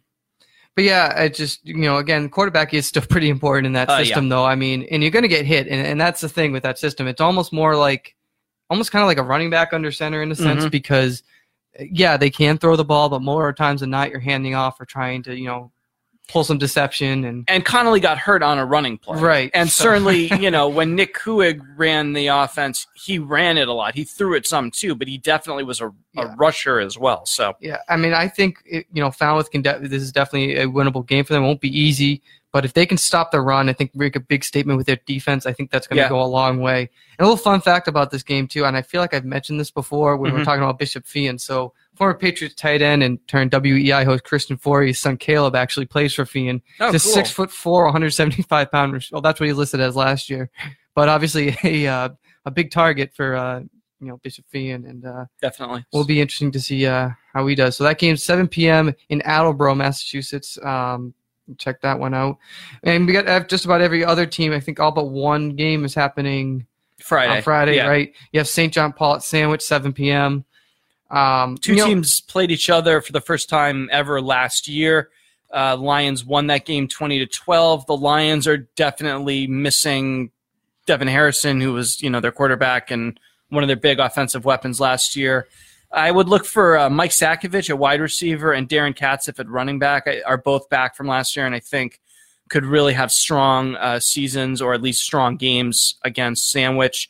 but 0.74 0.84
yeah, 0.84 1.18
it 1.22 1.34
just 1.34 1.66
you 1.66 1.74
know, 1.76 1.96
again, 1.96 2.28
quarterback 2.28 2.72
is 2.74 2.86
still 2.86 3.02
pretty 3.10 3.28
important 3.30 3.66
in 3.66 3.72
that 3.72 3.88
Uh, 3.88 3.94
yeah. 3.94 4.04
system, 4.04 4.28
though. 4.28 4.44
I 4.44 4.54
mean, 4.54 4.86
and 4.90 5.02
you're 5.02 5.10
going 5.10 5.22
to 5.24 5.28
get 5.28 5.44
hit, 5.46 5.66
and, 5.66 5.84
and 5.86 6.00
that's 6.00 6.20
the 6.20 6.28
thing 6.28 6.52
with 6.52 6.62
that 6.62 6.78
system. 6.78 7.08
It's 7.08 7.20
almost 7.20 7.52
more 7.52 7.74
like, 7.74 8.14
almost 8.70 8.92
kind 8.92 9.02
of 9.02 9.06
like 9.08 9.18
a 9.18 9.22
running 9.22 9.50
back 9.50 9.72
under 9.72 9.90
center 9.90 10.22
in 10.22 10.30
a 10.30 10.36
sense, 10.36 10.64
Mhm. 10.66 10.70
because 10.70 11.22
yeah, 11.80 12.16
they 12.16 12.28
can 12.30 12.58
throw 12.58 12.76
the 12.76 12.84
ball, 12.84 13.08
but 13.08 13.22
more 13.22 13.52
times 13.52 13.80
than 13.80 13.90
not, 13.90 14.10
you're 14.10 14.20
handing 14.20 14.54
off 14.54 14.80
or 14.80 14.84
trying 14.84 15.22
to 15.22 15.34
you 15.36 15.46
know 15.46 15.72
pull 16.28 16.44
some 16.44 16.58
deception 16.58 17.24
and 17.24 17.44
And 17.48 17.64
Connolly 17.64 18.00
got 18.00 18.18
hurt 18.18 18.42
on 18.42 18.58
a 18.58 18.64
running 18.66 18.98
play, 18.98 19.18
Right, 19.18 19.50
And 19.54 19.70
so- 19.70 19.84
certainly, 19.84 20.26
you 20.40 20.50
know, 20.50 20.68
when 20.68 20.94
Nick 20.94 21.14
Kuig 21.16 21.60
ran 21.76 22.12
the 22.12 22.26
offense, 22.28 22.86
he 22.94 23.18
ran 23.18 23.56
it 23.56 23.66
a 23.66 23.72
lot. 23.72 23.94
He 23.94 24.04
threw 24.04 24.34
it 24.34 24.46
some 24.46 24.70
too, 24.70 24.94
but 24.94 25.08
he 25.08 25.16
definitely 25.18 25.64
was 25.64 25.80
a, 25.80 25.88
a 26.16 26.26
rusher 26.36 26.78
as 26.80 26.98
well. 26.98 27.24
So 27.26 27.54
Yeah, 27.60 27.78
I 27.88 27.96
mean, 27.96 28.12
I 28.12 28.28
think 28.28 28.58
it, 28.66 28.86
you 28.92 29.02
know 29.02 29.10
Falmouth 29.10 29.50
can. 29.50 29.62
De- 29.62 29.78
this 29.80 30.02
is 30.02 30.12
definitely 30.12 30.56
a 30.56 30.66
winnable 30.66 31.06
game 31.06 31.24
for 31.24 31.32
them. 31.32 31.42
It 31.44 31.46
won't 31.46 31.60
be 31.62 31.76
easy, 31.76 32.20
but 32.52 32.64
if 32.64 32.74
they 32.74 32.84
can 32.86 32.98
stop 32.98 33.30
the 33.30 33.40
run, 33.40 33.68
I 33.68 33.72
think 33.72 33.94
make 33.94 34.14
a 34.16 34.20
big 34.20 34.44
statement 34.44 34.76
with 34.76 34.86
their 34.86 34.98
defense. 35.06 35.46
I 35.46 35.52
think 35.54 35.70
that's 35.70 35.86
going 35.86 35.96
to 35.96 36.02
Yeah. 36.02 36.08
go 36.10 36.20
a 36.22 36.24
long 36.28 36.60
way. 36.60 36.80
And 37.18 37.20
a 37.20 37.22
little 37.24 37.36
fun 37.36 37.60
fact 37.62 37.88
about 37.88 38.10
this 38.10 38.22
game 38.22 38.46
too, 38.48 38.64
and 38.66 38.76
I 38.76 38.82
feel 38.82 39.00
like 39.00 39.14
I've 39.14 39.24
mentioned 39.24 39.58
this 39.60 39.70
before 39.70 40.16
when 40.16 40.30
we 40.32 40.36
Mhm. 40.36 40.40
we're 40.40 40.44
talking 40.44 40.62
about 40.62 40.78
Bishop 40.78 41.06
Fee, 41.06 41.26
and 41.26 41.40
So 41.40 41.72
former 41.98 42.14
Patriots 42.14 42.54
tight 42.54 42.80
end 42.80 43.02
and 43.02 43.18
turned 43.28 43.50
WEEI 43.50 44.04
host 44.04 44.24
Christian 44.24 44.56
Fauria, 44.56 44.86
his 44.88 44.98
son 44.98 45.16
Caleb 45.18 45.54
actually 45.54 45.86
plays 45.86 46.14
for 46.14 46.24
Feehan. 46.24 46.62
oh, 46.80 46.92
He's 46.92 47.04
a 47.04 47.08
six 47.08 47.30
foot 47.30 47.50
four, 47.50 47.84
175 47.84 48.70
pound. 48.72 49.06
Well, 49.12 49.20
that's 49.20 49.38
what 49.40 49.46
he 49.48 49.52
listed 49.52 49.80
as 49.80 49.94
last 49.96 50.30
year, 50.30 50.48
but 50.94 51.08
obviously 51.08 51.56
a 51.64 51.86
uh, 51.86 52.08
a 52.46 52.50
big 52.50 52.70
target 52.70 53.12
for 53.14 53.36
uh, 53.36 53.60
you 54.00 54.06
know 54.06 54.16
Bishop 54.22 54.46
Feehan 54.54 54.88
and. 54.88 55.04
Uh, 55.04 55.24
definitely. 55.42 55.84
will 55.92 56.06
be 56.06 56.20
interesting 56.20 56.52
to 56.52 56.60
see 56.60 56.86
uh, 56.86 57.10
how 57.34 57.46
he 57.46 57.54
does. 57.54 57.76
So 57.76 57.84
that 57.84 57.98
game's 57.98 58.22
7 58.22 58.48
p.m. 58.48 58.94
in 59.10 59.20
Attleboro, 59.22 59.74
Massachusetts. 59.74 60.58
Um, 60.64 61.12
check 61.56 61.80
that 61.80 61.98
one 61.98 62.14
out. 62.14 62.36
And 62.82 63.06
we 63.06 63.12
got 63.12 63.26
uh, 63.26 63.40
just 63.44 63.64
about 63.64 63.80
every 63.80 64.04
other 64.04 64.26
team. 64.26 64.52
I 64.52 64.60
think 64.60 64.78
all 64.80 64.92
but 64.92 65.06
one 65.10 65.56
game 65.56 65.84
is 65.84 65.94
happening 65.94 66.66
Friday. 67.00 67.36
on 67.38 67.42
Friday, 67.42 67.76
Yeah. 67.76 67.88
right? 67.88 68.12
You 68.32 68.40
have 68.40 68.48
St. 68.48 68.72
John 68.72 68.92
Paul 68.92 69.14
at 69.16 69.22
Sandwich, 69.22 69.62
7 69.62 69.92
p.m. 69.94 70.44
Um, 71.10 71.56
Two 71.58 71.72
you 71.72 71.78
know- 71.78 71.86
teams 71.86 72.20
played 72.20 72.50
each 72.50 72.70
other 72.70 73.00
for 73.00 73.12
the 73.12 73.20
first 73.20 73.48
time 73.48 73.88
ever 73.92 74.20
last 74.20 74.68
year. 74.68 75.10
Uh, 75.52 75.76
Lions 75.76 76.24
won 76.24 76.48
that 76.48 76.66
game 76.66 76.88
20 76.88 77.20
to 77.20 77.26
12. 77.26 77.86
The 77.86 77.96
Lions 77.96 78.46
are 78.46 78.58
definitely 78.76 79.46
missing 79.46 80.30
Devin 80.86 81.08
Harrison, 81.08 81.60
who 81.60 81.72
was, 81.72 82.02
you 82.02 82.10
know, 82.10 82.20
their 82.20 82.32
quarterback 82.32 82.90
and 82.90 83.18
one 83.48 83.62
of 83.64 83.68
their 83.68 83.76
big 83.76 83.98
offensive 83.98 84.44
weapons 84.44 84.78
last 84.80 85.16
year. 85.16 85.48
I 85.90 86.10
would 86.10 86.28
look 86.28 86.44
for 86.44 86.76
uh, 86.76 86.90
Mike 86.90 87.12
Sakovich 87.12 87.70
at 87.70 87.78
wide 87.78 88.00
receiver 88.00 88.52
and 88.52 88.68
Darren 88.68 88.94
Katzif 88.94 89.38
at 89.38 89.48
running 89.48 89.78
back. 89.78 90.06
I, 90.06 90.20
are 90.26 90.36
both 90.36 90.68
back 90.68 90.94
from 90.94 91.06
last 91.06 91.34
year, 91.34 91.46
and 91.46 91.54
I 91.54 91.60
think 91.60 91.98
could 92.50 92.64
really 92.64 92.92
have 92.92 93.10
strong 93.10 93.74
uh, 93.76 94.00
seasons 94.00 94.60
or 94.60 94.74
at 94.74 94.82
least 94.82 95.02
strong 95.02 95.36
games 95.36 95.96
against 96.02 96.50
Sandwich. 96.50 97.08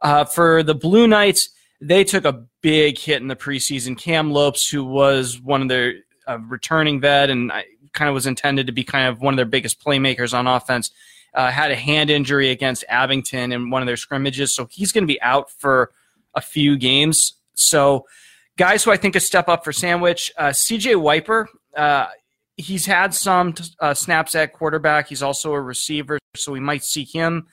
Uh, 0.00 0.24
for 0.24 0.62
the 0.62 0.74
Blue 0.74 1.06
Knights, 1.06 1.50
they 1.80 2.04
took 2.04 2.24
a 2.24 2.44
big 2.60 2.98
hit 2.98 3.22
in 3.22 3.28
the 3.28 3.36
preseason. 3.36 3.96
Cam 3.96 4.32
Lopes, 4.32 4.68
who 4.68 4.84
was 4.84 5.40
one 5.40 5.62
of 5.62 5.68
their 5.68 5.94
uh, 6.26 6.38
returning 6.40 7.00
vet 7.00 7.30
and 7.30 7.52
I, 7.52 7.64
kind 7.92 8.08
of 8.08 8.14
was 8.14 8.26
intended 8.26 8.66
to 8.66 8.72
be 8.72 8.84
kind 8.84 9.08
of 9.08 9.20
one 9.20 9.34
of 9.34 9.36
their 9.36 9.46
biggest 9.46 9.82
playmakers 9.82 10.36
on 10.36 10.46
offense, 10.46 10.90
uh, 11.34 11.50
had 11.50 11.70
a 11.70 11.76
hand 11.76 12.10
injury 12.10 12.50
against 12.50 12.84
Abington 12.88 13.52
in 13.52 13.70
one 13.70 13.82
of 13.82 13.86
their 13.86 13.96
scrimmages, 13.96 14.54
so 14.54 14.66
he's 14.70 14.92
going 14.92 15.04
to 15.04 15.08
be 15.08 15.20
out 15.22 15.50
for 15.50 15.92
a 16.34 16.40
few 16.40 16.76
games. 16.76 17.34
So, 17.54 18.06
guys 18.56 18.84
who 18.84 18.90
I 18.90 18.96
think 18.96 19.16
a 19.16 19.20
step 19.20 19.48
up 19.48 19.64
for 19.64 19.72
Sandwich, 19.72 20.32
uh, 20.36 20.48
CJ 20.48 21.00
Wiper. 21.00 21.48
Uh, 21.76 22.06
he's 22.56 22.86
had 22.86 23.14
some 23.14 23.54
uh, 23.80 23.94
snaps 23.94 24.34
at 24.34 24.52
quarterback. 24.52 25.08
He's 25.08 25.22
also 25.22 25.52
a 25.52 25.60
receiver, 25.60 26.18
so 26.36 26.52
we 26.52 26.60
might 26.60 26.84
see 26.84 27.04
him 27.04 27.46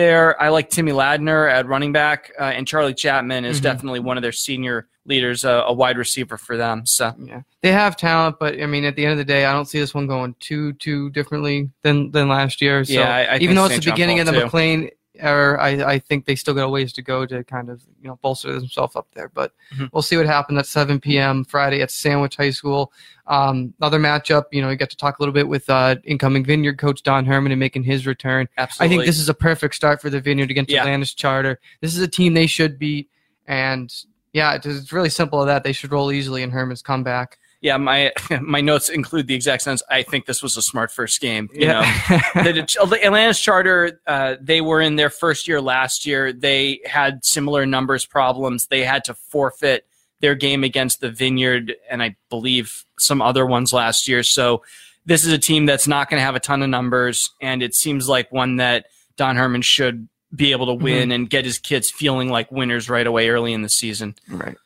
there. 0.00 0.40
I 0.42 0.48
like 0.48 0.70
Timmy 0.70 0.92
Ladner 0.92 1.50
at 1.50 1.66
running 1.66 1.92
back, 1.92 2.32
uh, 2.38 2.44
and 2.44 2.66
Charlie 2.66 2.94
Chapman 2.94 3.44
is 3.44 3.60
Mhm. 3.60 3.64
definitely 3.64 4.00
one 4.00 4.16
of 4.16 4.22
their 4.22 4.32
senior 4.32 4.86
leaders, 5.06 5.44
uh, 5.44 5.64
a 5.66 5.72
wide 5.72 5.98
receiver 5.98 6.36
for 6.36 6.56
them. 6.56 6.84
So 6.86 7.14
Yeah, 7.18 7.40
they 7.62 7.72
have 7.72 7.96
talent, 7.96 8.36
but 8.38 8.60
I 8.60 8.66
mean, 8.66 8.84
at 8.84 8.96
the 8.96 9.04
end 9.04 9.12
of 9.12 9.18
the 9.18 9.24
day, 9.24 9.44
I 9.44 9.52
don't 9.52 9.66
see 9.66 9.78
this 9.80 9.94
one 9.94 10.06
going 10.06 10.34
too 10.40 10.72
too 10.74 11.10
differently 11.10 11.70
than 11.82 12.10
than 12.10 12.28
last 12.28 12.60
year. 12.60 12.84
So 12.84 12.92
Yeah, 12.94 13.14
I- 13.14 13.20
I 13.20 13.36
even 13.36 13.38
think 13.48 13.54
though 13.56 13.64
it's 13.64 13.72
St. 13.74 13.82
the 13.84 13.90
John 13.90 13.94
beginning 13.94 14.16
Paul, 14.16 14.20
of 14.20 14.26
the 14.34 14.40
too. 14.40 14.44
McLean 14.46 14.90
era, 15.20 15.60
I, 15.60 15.92
I 15.94 15.98
think 15.98 16.24
they 16.26 16.34
still 16.34 16.54
got 16.54 16.64
a 16.64 16.68
ways 16.68 16.92
to 16.94 17.02
go 17.02 17.26
to 17.26 17.44
kind 17.44 17.68
of 17.68 17.82
you 18.02 18.08
know 18.08 18.18
bolster 18.22 18.52
themselves 18.52 18.96
up 18.96 19.06
there. 19.14 19.28
But 19.28 19.52
Mhm. 19.74 19.90
we'll 19.92 20.02
see 20.02 20.16
what 20.16 20.26
happens 20.26 20.58
at 20.58 20.66
7 20.66 20.98
p.m. 21.00 21.44
Friday 21.44 21.82
at 21.82 21.90
Sandwich 21.90 22.36
High 22.36 22.50
School. 22.50 22.92
Um, 23.26 23.74
another 23.80 23.98
matchup, 24.00 24.44
you 24.50 24.60
know, 24.62 24.70
you 24.70 24.76
got 24.76 24.90
to 24.90 24.96
talk 24.96 25.18
a 25.18 25.22
little 25.22 25.32
bit 25.32 25.46
with 25.48 25.68
uh, 25.70 25.96
incoming 26.04 26.44
Vineyard 26.44 26.78
coach 26.78 27.02
Don 27.02 27.24
Herman 27.24 27.52
and 27.52 27.60
making 27.60 27.82
his 27.84 28.06
return. 28.06 28.48
absolutely, 28.58 28.94
I 28.94 28.98
think 28.98 29.06
this 29.06 29.18
is 29.20 29.28
a 29.28 29.34
perfect 29.34 29.74
start 29.74 30.00
for 30.00 30.10
the 30.10 30.20
Vineyard 30.20 30.50
against 30.50 30.70
Yeah. 30.70 30.80
Atlantis 30.80 31.14
Charter. 31.14 31.60
This 31.80 31.94
is 31.94 32.00
a 32.00 32.08
team 32.08 32.34
they 32.34 32.46
should 32.48 32.78
beat, 32.78 33.08
and 33.46 33.92
yeah, 34.32 34.54
it's- 34.54 34.74
it's 34.76 34.92
really 34.92 35.10
simple 35.10 35.40
as 35.42 35.46
that. 35.46 35.64
They 35.64 35.72
should 35.72 35.92
roll 35.92 36.12
easily 36.12 36.42
in 36.42 36.50
Herman's 36.50 36.82
comeback. 36.82 37.38
Yeah. 37.60 37.76
My 37.76 38.12
my 38.40 38.60
notes 38.60 38.88
include 38.88 39.26
the 39.26 39.34
exact 39.34 39.62
sense. 39.62 39.82
I 39.90 40.02
think 40.02 40.26
this 40.26 40.42
was 40.42 40.56
a 40.56 40.62
smart 40.62 40.90
first 40.90 41.20
game. 41.20 41.48
You 41.52 41.68
know, 41.68 41.80
yeah. 42.10 42.20
the, 42.34 42.86
the 42.88 43.04
Atlantis 43.04 43.40
Charter, 43.40 44.00
uh, 44.06 44.36
they 44.40 44.60
were 44.60 44.80
in 44.80 44.96
their 44.96 45.10
first 45.10 45.48
year 45.48 45.60
last 45.60 46.06
year. 46.06 46.32
They 46.32 46.80
had 46.84 47.24
similar 47.24 47.66
numbers 47.66 48.04
problems. 48.04 48.66
They 48.66 48.84
had 48.84 49.04
to 49.04 49.14
forfeit 49.14 49.86
their 50.20 50.34
game 50.34 50.64
against 50.64 51.00
the 51.00 51.10
Vineyard 51.10 51.74
and 51.90 52.02
I 52.02 52.16
believe 52.28 52.84
some 52.98 53.22
other 53.22 53.46
ones 53.46 53.72
last 53.72 54.06
year. 54.06 54.22
So 54.22 54.62
this 55.06 55.24
is 55.24 55.32
a 55.32 55.38
team 55.38 55.66
that's 55.66 55.88
not 55.88 56.10
going 56.10 56.20
to 56.20 56.24
have 56.24 56.36
a 56.36 56.40
ton 56.40 56.62
of 56.62 56.68
numbers, 56.68 57.30
and 57.40 57.62
it 57.62 57.74
seems 57.74 58.08
like 58.08 58.30
one 58.30 58.56
that 58.56 58.86
Don 59.16 59.36
Herman 59.36 59.62
should 59.62 60.08
be 60.34 60.52
able 60.52 60.66
to 60.66 60.74
win 60.74 61.10
and 61.10 61.28
get 61.28 61.44
his 61.44 61.58
kids 61.58 61.90
feeling 61.90 62.28
like 62.28 62.52
winners 62.52 62.88
right 62.88 63.06
away 63.06 63.28
early 63.28 63.52
in 63.52 63.62
the 63.62 63.68
season. 63.68 64.14
Right. 64.28 64.56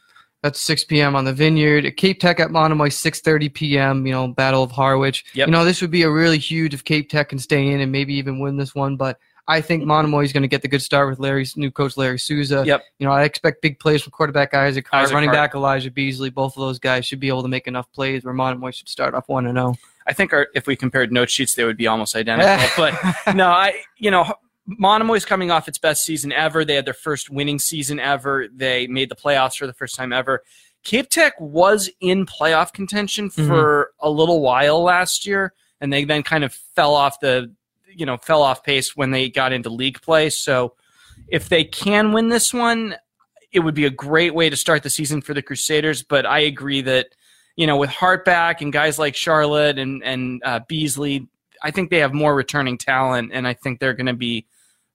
That's 0.45 0.61
6 0.61 0.85
p.m. 0.85 1.17
on 1.17 1.25
the 1.25 1.33
Vineyard. 1.33 1.91
Cape 1.97 2.21
Tech 2.21 2.39
at 2.39 2.51
Monomoy, 2.51 2.89
6:30 2.89 3.55
p.m. 3.55 4.07
You 4.07 4.13
know, 4.13 4.29
Battle 4.29 4.63
of 4.63 4.71
Harwich. 4.71 5.25
Yep. 5.33 5.49
You 5.49 5.53
know, 5.53 5.65
this 5.65 5.81
would 5.81 5.91
be 5.91 6.03
a 6.03 6.11
really 6.11 6.37
huge 6.37 6.75
if 6.75 6.85
Cape 6.85 7.09
Tech 7.09 7.31
can 7.31 7.39
stay 7.39 7.69
in 7.69 7.81
and 7.81 7.91
maybe 7.91 8.13
even 8.13 8.39
win 8.39 8.59
this 8.59 8.75
one. 8.75 8.97
But 8.99 9.19
I 9.49 9.63
think 9.63 9.85
Monomoy 9.85 10.25
is 10.25 10.35
going 10.35 10.43
to 10.43 10.49
get 10.49 10.61
the 10.61 10.69
good 10.69 10.83
start 10.83 11.09
with 11.09 11.19
Larry's 11.19 11.57
new 11.57 11.71
coach 11.71 11.97
Larry 11.97 12.19
Souza. 12.19 12.63
Yep. 12.67 12.83
You 12.99 13.07
know, 13.07 13.13
I 13.15 13.23
expect 13.23 13.63
big 13.63 13.79
plays 13.79 14.03
from 14.03 14.11
quarterback 14.11 14.53
Isaac 14.53 14.87
Hart, 14.87 15.05
Isaac 15.05 15.15
running 15.15 15.31
Hart. 15.31 15.39
back 15.39 15.55
Elijah 15.55 15.91
Beasley. 15.91 16.29
Both 16.29 16.59
of 16.59 16.61
those 16.61 16.79
guys 16.79 17.07
should 17.07 17.21
be 17.21 17.29
able 17.29 17.41
to 17.41 17.49
make 17.49 17.67
enough 17.67 17.91
plays 17.93 18.23
where 18.23 18.35
Monomoy 18.35 18.73
should 18.73 18.91
start 18.91 19.15
off 19.15 19.27
one 19.31 19.47
and 19.47 19.57
oh. 19.57 19.73
zero. 19.73 19.77
I 20.07 20.13
think 20.13 20.35
our, 20.35 20.49
if 20.55 20.67
we 20.67 20.77
compared 20.77 21.11
note 21.11 21.31
sheets, 21.31 21.55
they 21.55 21.65
would 21.65 21.79
be 21.79 21.87
almost 21.87 22.15
identical. 22.15 22.69
but 23.25 23.35
no, 23.35 23.49
I 23.49 23.81
you 23.97 24.11
know 24.11 24.31
Monomoy's 24.67 25.25
coming 25.25 25.51
off 25.51 25.69
its 25.69 25.79
best 25.79 26.05
season 26.05 26.33
ever. 26.33 26.65
They 26.65 26.75
had 26.75 26.87
their 26.87 26.95
first 26.95 27.31
winning 27.31 27.59
season 27.59 28.01
ever. 28.01 28.49
They 28.53 28.87
made 28.87 29.11
the 29.11 29.17
playoffs 29.17 29.57
for 29.57 29.67
the 29.67 29.73
first 29.73 29.95
time 29.95 30.13
ever. 30.13 30.43
Cape 30.85 31.09
Tech 31.09 31.39
was 31.41 31.91
in 32.01 32.27
playoff 32.27 32.73
contention 32.73 33.31
for 33.31 33.93
a 34.01 34.11
little 34.11 34.41
while 34.43 34.83
last 34.83 35.27
year, 35.27 35.55
and 35.81 35.93
they 35.93 36.05
then 36.05 36.23
kind 36.23 36.45
of 36.45 36.53
fell 36.53 36.95
off 36.95 37.21
the 37.21 37.53
you 37.89 38.05
know 38.05 38.17
fell 38.19 38.43
off 38.43 38.63
pace 38.63 38.95
when 38.95 39.11
they 39.11 39.31
got 39.31 39.53
into 39.53 39.71
league 39.71 40.01
play. 40.03 40.29
So 40.31 40.75
if 41.29 41.49
they 41.49 41.65
can 41.65 42.13
win 42.13 42.29
this 42.29 42.53
one, 42.53 42.97
it 43.51 43.61
would 43.61 43.75
be 43.75 43.87
a 43.87 43.91
great 43.91 44.35
way 44.35 44.51
to 44.51 44.57
start 44.57 44.83
the 44.83 44.91
season 44.91 45.23
for 45.23 45.33
the 45.33 45.43
Crusaders. 45.43 46.03
But 46.03 46.27
I 46.27 46.41
agree 46.41 46.83
that 46.83 47.09
you 47.57 47.67
know 47.67 47.79
with 47.79 47.91
Hart 47.91 48.27
back 48.27 48.61
and 48.61 48.73
guys 48.73 48.99
like 48.99 49.17
Charlotte 49.17 49.79
and 49.79 50.03
and 50.05 50.43
uh, 50.45 50.61
Beasley, 50.69 51.29
I 51.63 51.71
think 51.71 51.89
they 51.89 51.99
have 51.99 52.13
more 52.13 52.35
returning 52.35 52.77
talent, 52.77 53.31
and 53.33 53.49
I 53.49 53.55
think 53.55 53.81
they're 53.81 53.95
going 53.95 54.07
to 54.07 54.13
be 54.13 54.47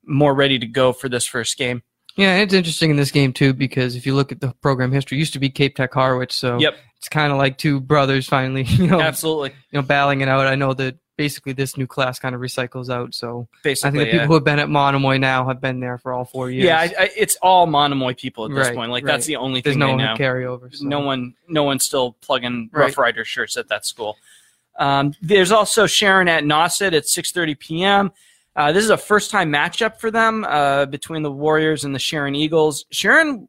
more 0.09 0.33
ready 0.33 0.59
to 0.59 0.65
go 0.65 0.91
for 0.91 1.07
this 1.07 1.25
first 1.25 1.57
game. 1.57 1.83
Yeah, 2.15 2.37
it's 2.37 2.53
interesting 2.53 2.89
in 2.89 2.97
this 2.97 3.11
game 3.11 3.31
too 3.31 3.53
because 3.53 3.95
if 3.95 4.05
you 4.05 4.13
look 4.15 4.31
at 4.33 4.41
the 4.41 4.53
program 4.61 4.91
history, 4.91 5.17
it 5.17 5.19
used 5.19 5.33
to 5.33 5.39
be 5.39 5.49
Cape 5.49 5.75
Tech 5.75 5.93
Harwich, 5.93 6.33
so 6.33 6.57
Yep. 6.59 6.75
it's 6.97 7.07
kind 7.07 7.31
of 7.31 7.37
like 7.37 7.57
two 7.57 7.79
brothers 7.79 8.27
finally, 8.27 8.63
you 8.67 8.87
know, 8.87 8.99
Absolutely, 8.99 9.51
you 9.71 9.79
know, 9.79 9.83
battling 9.83 10.19
it 10.21 10.27
out. 10.27 10.45
I 10.47 10.55
know 10.55 10.73
that 10.73 10.97
basically 11.15 11.53
this 11.53 11.77
new 11.77 11.85
class 11.87 12.17
kind 12.19 12.33
of 12.35 12.41
recycles 12.41 12.89
out, 12.89 13.13
so 13.13 13.47
basically, 13.63 13.87
I 13.87 13.91
think 13.91 13.99
the 14.01 14.05
yeah. 14.07 14.11
people 14.23 14.27
who 14.27 14.33
have 14.33 14.43
been 14.43 14.59
at 14.59 14.69
Monomoy 14.69 15.17
now 15.17 15.47
have 15.47 15.61
been 15.61 15.79
there 15.79 15.97
for 15.97 16.11
all 16.11 16.25
four 16.25 16.49
years. 16.49 16.65
Yeah, 16.65 16.79
I, 16.79 16.83
I, 17.03 17.09
it's 17.15 17.37
all 17.41 17.67
Monomoy 17.67 18.15
people 18.15 18.45
at 18.45 18.51
this 18.51 18.67
Right, 18.67 18.75
point. 18.75 18.91
Like 18.91 19.05
right. 19.05 19.11
that's 19.13 19.25
the 19.25 19.37
only 19.37 19.61
there's 19.61 19.75
thing 19.75 19.79
no 19.79 19.87
they 19.87 19.93
one 19.93 20.03
know. 20.03 20.11
who 20.11 20.17
carry 20.17 20.45
over. 20.45 20.69
So. 20.71 20.85
No 20.85 20.99
one, 21.01 21.35
no 21.47 21.63
one's 21.63 21.85
still 21.85 22.17
plugging 22.21 22.69
Right. 22.73 22.85
Rough 22.87 22.97
Rider 22.97 23.23
shirts 23.23 23.55
at 23.55 23.69
that 23.69 23.85
school. 23.85 24.17
Um, 24.77 25.13
there's 25.21 25.51
also 25.51 25.87
Sharon 25.87 26.27
at 26.29 26.43
Nauset 26.43 26.93
at 26.93 27.03
6:30 27.03 27.59
p.m. 27.59 28.11
Uh, 28.55 28.71
this 28.71 28.83
is 28.83 28.89
a 28.89 28.97
first-time 28.97 29.51
matchup 29.51 29.97
for 29.99 30.11
them 30.11 30.43
uh, 30.43 30.85
between 30.85 31.23
the 31.23 31.31
Warriors 31.31 31.83
and 31.83 31.93
the 31.93 31.99
Sharon 31.99 32.35
Eagles. 32.35 32.85
Sharon 32.91 33.47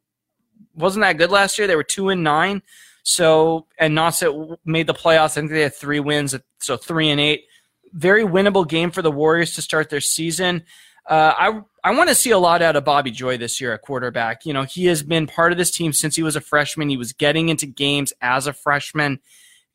wasn't 0.75 1.03
that 1.03 1.19
good 1.19 1.31
last 1.31 1.59
year; 1.59 1.67
they 1.67 1.77
were 1.77 1.83
two 1.83 2.11
and 2.11 2.23
nine. 2.23 2.63
So 3.03 3.67
and 3.79 3.97
Nauset 3.97 4.59
made 4.65 4.87
the 4.87 4.95
playoffs. 4.95 5.33
I 5.33 5.41
think 5.41 5.51
they 5.51 5.63
had 5.63 5.75
three 5.75 6.01
wins, 6.01 6.35
so 6.59 6.77
three 6.77 7.09
and 7.09 7.21
eight. 7.21 7.45
Very 7.93 8.25
winnable 8.25 8.69
game 8.69 8.91
for 8.91 9.03
the 9.03 9.11
Warriors 9.11 9.55
to 9.55 9.63
start 9.63 9.91
their 9.91 10.01
season. 10.01 10.65
Uh, 11.09 11.35
I 11.37 11.61
I 11.83 11.97
want 11.97 12.09
to 12.11 12.15
see 12.15 12.31
a 12.31 12.39
lot 12.39 12.63
out 12.63 12.77
of 12.77 12.85
Bobby 12.85 13.11
Joy 13.11 13.39
this 13.39 13.61
year 13.61 13.73
at 13.73 13.83
quarterback. 13.83 14.45
You 14.45 14.53
know, 14.53 14.63
he 14.63 14.87
has 14.87 15.03
been 15.03 15.27
part 15.27 15.51
of 15.51 15.59
this 15.59 15.71
team 15.71 15.93
since 15.93 16.15
he 16.15 16.23
was 16.23 16.37
a 16.37 16.41
freshman. 16.41 16.89
He 16.89 16.97
was 16.97 17.13
getting 17.13 17.49
into 17.49 17.67
games 17.67 18.13
as 18.21 18.47
a 18.47 18.53
freshman, 18.53 19.19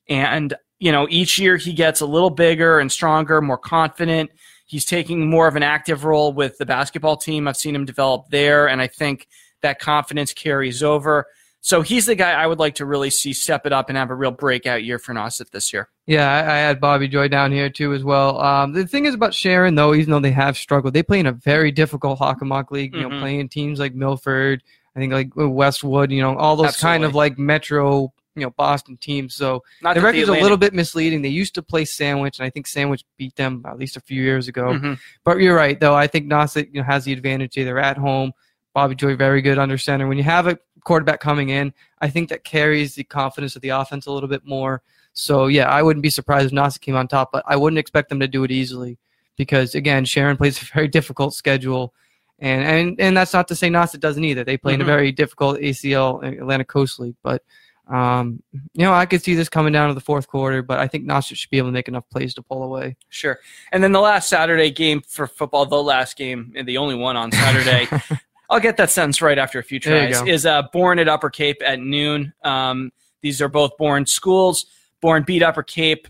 and 0.08 0.54
you 0.80 0.92
know, 0.92 1.08
each 1.10 1.40
year 1.40 1.58
he 1.58 1.74
gets 1.74 2.02
a 2.02 2.06
little 2.06 2.30
bigger 2.30 2.80
and 2.80 2.92
stronger, 2.92 3.42
more 3.42 3.58
confident. 3.58 4.30
He's 4.66 4.86
taking 4.86 5.30
more 5.30 5.48
of 5.48 5.56
an 5.56 5.64
active 5.64 6.04
role 6.04 6.34
with 6.34 6.58
the 6.58 6.66
basketball 6.66 7.18
team. 7.18 7.48
I've 7.48 7.58
seen 7.58 7.76
him 7.76 7.86
develop 7.86 8.30
there, 8.30 8.68
and 8.68 8.82
I 8.82 8.88
think 8.88 9.28
that 9.62 9.80
confidence 9.80 10.34
carries 10.34 10.82
over. 10.82 11.28
So 11.62 11.82
he's 11.82 12.06
the 12.06 12.14
guy 12.14 12.32
I 12.32 12.46
would 12.46 12.60
like 12.60 12.76
to 12.76 12.86
really 12.86 13.10
see 13.10 13.34
step 13.34 13.66
it 13.66 13.74
up 13.74 13.90
and 13.90 13.98
have 13.98 14.12
a 14.12 14.16
real 14.16 14.30
breakout 14.30 14.84
year 14.84 15.00
for 15.00 15.16
Nauset 15.16 15.50
this 15.50 15.74
year. 15.74 15.90
Yeah, 16.06 16.32
I, 16.32 16.40
I, 16.42 16.58
had 16.58 16.80
Bobby 16.80 17.08
Joy 17.08 17.28
down 17.28 17.52
here 17.52 17.72
too 17.72 17.94
as 17.94 18.04
well. 18.04 18.40
Um, 18.40 18.74
the 18.74 18.86
thing 18.86 19.06
is 19.06 19.16
about 19.16 19.34
Sharon, 19.34 19.74
though, 19.74 19.96
even 19.96 20.12
though 20.12 20.20
they 20.20 20.30
have 20.30 20.58
struggled, 20.58 20.94
they 20.94 21.02
play 21.02 21.20
in 21.20 21.26
a 21.26 21.32
very 21.32 21.72
difficult 21.72 22.20
Hockomock 22.20 22.70
league. 22.70 22.94
You 22.94 23.02
mm-hmm. 23.02 23.10
know, 23.14 23.20
playing 23.20 23.50
teams 23.50 23.80
like 23.80 23.96
Milford, 23.96 24.62
I 24.96 25.00
think 25.00 25.12
like 25.12 25.32
Westwood, 25.36 26.12
you 26.12 26.22
know, 26.22 26.38
all 26.38 26.56
those 26.56 26.68
Absolutely. 26.68 26.94
kind 26.94 27.04
of 27.06 27.16
like 27.16 27.40
metro, 27.40 28.14
you 28.36 28.44
know, 28.44 28.52
Boston 28.52 28.98
teams. 28.98 29.36
So 29.36 29.64
Not 29.82 29.96
the 29.96 30.02
record's 30.02 30.28
the 30.28 30.34
a 30.34 30.42
little 30.42 30.58
bit 30.58 30.74
misleading. 30.74 31.22
They 31.22 31.30
used 31.30 31.56
to 31.56 31.64
play 31.64 31.86
Sandwich, 31.86 32.40
and 32.40 32.46
I 32.46 32.50
think 32.50 32.68
Sandwich 32.68 33.04
beat 33.18 33.36
them 33.36 33.64
at 33.66 33.78
least 33.78 33.98
a 33.98 34.02
few 34.02 34.22
years 34.22 34.48
ago. 34.48 34.74
Mm-hmm. 34.74 34.94
But 35.24 35.40
you're 35.40 35.56
right, 35.56 35.80
though. 35.80 35.96
I 35.96 36.08
think 36.08 36.28
Nauset 36.28 36.68
you 36.74 36.82
know, 36.82 36.84
has 36.84 37.06
the 37.06 37.14
advantage. 37.14 37.56
They're 37.56 37.80
at 37.80 37.98
home. 37.98 38.34
Bobby 38.74 38.94
Joy, 38.94 39.16
very 39.16 39.42
good 39.42 39.58
under 39.58 39.78
center. 39.78 40.08
When 40.08 40.18
you 40.18 40.24
have 40.26 40.48
a 40.48 40.60
quarterback 40.84 41.22
coming 41.22 41.50
in, 41.50 41.74
I 42.02 42.10
think 42.10 42.30
that 42.30 42.44
carries 42.44 42.96
the 42.96 43.06
confidence 43.06 43.56
of 43.56 43.62
the 43.62 43.70
offense 43.70 44.06
a 44.06 44.12
little 44.12 44.30
bit 44.30 44.46
more. 44.46 44.82
So 45.14 45.48
yeah, 45.48 45.70
I 45.70 45.82
wouldn't 45.82 46.04
be 46.04 46.10
surprised 46.10 46.48
if 46.48 46.52
Nauset 46.52 46.82
came 46.82 46.96
on 46.96 47.08
top, 47.08 47.32
but 47.32 47.44
I 47.48 47.56
wouldn't 47.56 47.80
expect 47.80 48.10
them 48.10 48.20
to 48.20 48.28
do 48.28 48.44
it 48.44 48.52
easily 48.52 48.98
because 49.38 49.76
again, 49.76 50.04
Sharon 50.04 50.38
plays 50.38 50.62
a 50.62 50.66
very 50.66 50.88
difficult 50.90 51.34
schedule. 51.34 51.94
And, 52.38 52.64
and 52.64 53.00
and 53.00 53.16
that's 53.16 53.32
not 53.32 53.48
to 53.48 53.56
say 53.56 53.70
Nauset 53.70 54.02
doesn't 54.02 54.24
either. 54.24 54.44
They 54.44 54.58
play 54.58 54.74
mm-hmm. 54.74 54.82
in 54.82 54.88
a 54.88 54.92
mm-hmm. 54.92 54.98
very 54.98 55.12
difficult 55.14 55.58
ACL 55.60 56.22
Atlantic 56.38 56.68
Coast 56.68 57.00
League, 57.00 57.16
but 57.24 57.44
um, 57.88 58.42
you 58.74 58.84
know, 58.84 58.94
I 58.94 59.06
could 59.06 59.24
see 59.24 59.36
this 59.36 59.50
coming 59.50 59.74
down 59.74 59.90
to 59.90 59.94
the 59.94 60.02
fourth 60.02 60.28
quarter, 60.28 60.64
but 60.64 60.80
I 60.80 60.88
think 60.88 61.06
Nauset 61.06 61.36
should 61.36 61.50
be 61.50 61.58
able 61.58 61.70
to 61.70 61.74
make 61.74 61.88
enough 61.88 62.10
plays 62.10 62.34
to 62.36 62.42
pull 62.42 62.64
away. 62.64 62.98
Sure. 63.10 63.40
And 63.72 63.84
then 63.84 63.92
the 63.92 64.02
last 64.02 64.28
Saturday 64.28 64.72
game 64.72 65.02
for 65.08 65.28
football, 65.28 65.66
the 65.66 65.82
last 65.82 66.18
game, 66.18 66.54
and 66.56 66.68
the 66.68 66.78
only 66.78 66.96
one 66.96 67.16
on 67.16 67.32
Saturday, 67.32 67.88
I'll 68.50 68.60
get 68.60 68.78
that 68.78 68.90
sentence 68.90 69.22
right 69.22 69.38
after 69.38 69.60
a 69.60 69.64
few 69.64 69.80
tries. 69.80 70.22
Is 70.24 70.46
uh, 70.46 70.64
Bourne 70.74 71.00
at 71.00 71.08
Upper 71.08 71.30
Cape 71.30 71.62
at 71.64 71.80
noon. 71.80 72.34
Um, 72.44 72.92
these 73.22 73.42
are 73.42 73.50
both 73.50 73.78
Bourne 73.78 74.06
schools. 74.06 74.66
Bourne 75.02 75.24
beat 75.24 75.44
Upper 75.44 75.64
Cape 75.64 76.08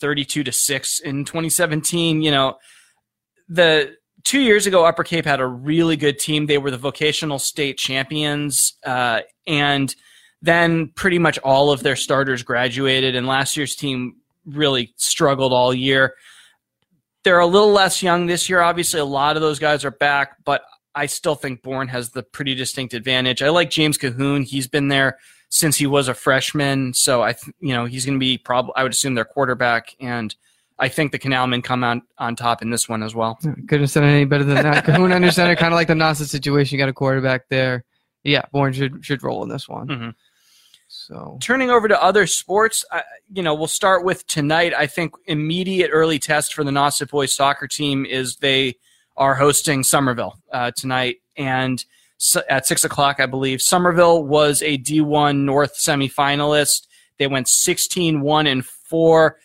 32 0.00 0.44
to 0.44 0.52
6 0.52 1.00
in 1.00 1.24
2017. 1.24 2.22
You 2.22 2.30
know, 2.30 2.58
the 3.48 3.96
two 4.24 4.40
years 4.40 4.66
ago, 4.66 4.84
Upper 4.84 5.04
Cape 5.04 5.24
had 5.24 5.40
a 5.40 5.46
really 5.46 5.96
good 5.96 6.18
team. 6.18 6.46
They 6.46 6.58
were 6.58 6.70
the 6.70 6.78
vocational 6.78 7.38
state 7.38 7.78
champions. 7.78 8.74
Uh, 8.84 9.20
and 9.46 9.94
then 10.46 10.88
pretty 10.94 11.18
much 11.18 11.38
all 11.38 11.70
of 11.70 11.82
their 11.82 11.96
starters 11.96 12.42
graduated, 12.42 13.14
and 13.14 13.26
last 13.26 13.56
year's 13.56 13.76
team 13.76 14.16
really 14.46 14.94
struggled 14.96 15.52
all 15.52 15.74
year. 15.74 16.14
They're 17.24 17.40
a 17.40 17.46
little 17.46 17.72
less 17.72 18.02
young 18.02 18.26
this 18.26 18.48
year. 18.48 18.60
Obviously, 18.60 19.00
a 19.00 19.04
lot 19.04 19.36
of 19.36 19.42
those 19.42 19.58
guys 19.58 19.84
are 19.84 19.90
back, 19.90 20.36
but 20.44 20.62
I 20.94 21.06
still 21.06 21.34
think 21.34 21.62
Bourne 21.62 21.88
has 21.88 22.10
the 22.10 22.22
pretty 22.22 22.54
distinct 22.54 22.94
advantage. 22.94 23.42
I 23.42 23.50
like 23.50 23.68
James 23.68 23.98
Cahoon. 23.98 24.44
He's 24.44 24.68
been 24.68 24.88
there 24.88 25.18
since 25.48 25.76
he 25.76 25.86
was 25.86 26.08
a 26.08 26.14
freshman, 26.14 26.94
so 26.94 27.22
I, 27.22 27.32
th- 27.32 27.54
you 27.60 27.74
know, 27.74 27.84
he's 27.84 28.06
going 28.06 28.16
to 28.16 28.20
be 28.20 28.38
probably. 28.38 28.72
I 28.76 28.82
would 28.82 28.92
assume 28.92 29.14
their 29.14 29.24
quarterback, 29.24 29.94
and 30.00 30.34
I 30.78 30.88
think 30.88 31.12
the 31.12 31.18
Canalmen 31.18 31.64
come 31.64 31.82
on 31.82 32.02
on 32.18 32.36
top 32.36 32.62
in 32.62 32.70
this 32.70 32.88
one 32.88 33.02
as 33.02 33.14
well. 33.14 33.36
Couldn't 33.42 33.80
have 33.80 33.90
said 33.90 34.04
any 34.04 34.24
better 34.24 34.44
than 34.44 34.62
that. 34.62 34.84
Cahoon 34.84 35.12
under 35.12 35.30
center, 35.30 35.56
kind 35.56 35.72
of 35.72 35.76
like 35.76 35.88
the 35.88 35.94
Nauset 35.94 36.28
situation. 36.28 36.76
You 36.76 36.82
got 36.82 36.88
a 36.88 36.94
quarterback 36.94 37.48
there. 37.48 37.84
Yeah, 38.22 38.42
Bourne 38.52 38.72
should 38.72 39.04
should 39.04 39.22
roll 39.22 39.42
in 39.42 39.48
this 39.48 39.68
one. 39.68 39.88
Mm-hmm. 39.88 40.10
So 40.88 41.38
turning 41.40 41.70
over 41.70 41.88
to 41.88 42.02
other 42.02 42.26
sports, 42.26 42.84
you 43.32 43.42
know, 43.42 43.54
we'll 43.54 43.66
start 43.66 44.04
with 44.04 44.26
tonight. 44.26 44.72
I 44.74 44.86
think 44.86 45.14
immediate 45.26 45.90
early 45.92 46.18
test 46.18 46.54
for 46.54 46.64
the 46.64 46.70
Nauset 46.70 47.10
boys 47.10 47.34
soccer 47.34 47.66
team 47.66 48.06
is 48.06 48.36
they 48.36 48.76
are 49.16 49.34
hosting 49.34 49.82
Somerville 49.82 50.38
uh, 50.52 50.70
tonight, 50.72 51.16
and 51.36 51.84
so 52.18 52.42
at 52.48 52.66
six 52.66 52.84
o'clock, 52.84 53.20
I 53.20 53.26
believe. 53.26 53.60
Somerville 53.60 54.24
was 54.24 54.62
a 54.62 54.78
D1 54.78 55.38
North 55.38 55.76
semifinalist. 55.76 56.86
They 57.18 57.26
went 57.26 57.48
16 57.48 58.20
1 58.20 58.46
and 58.46 58.64
4. 58.64 59.38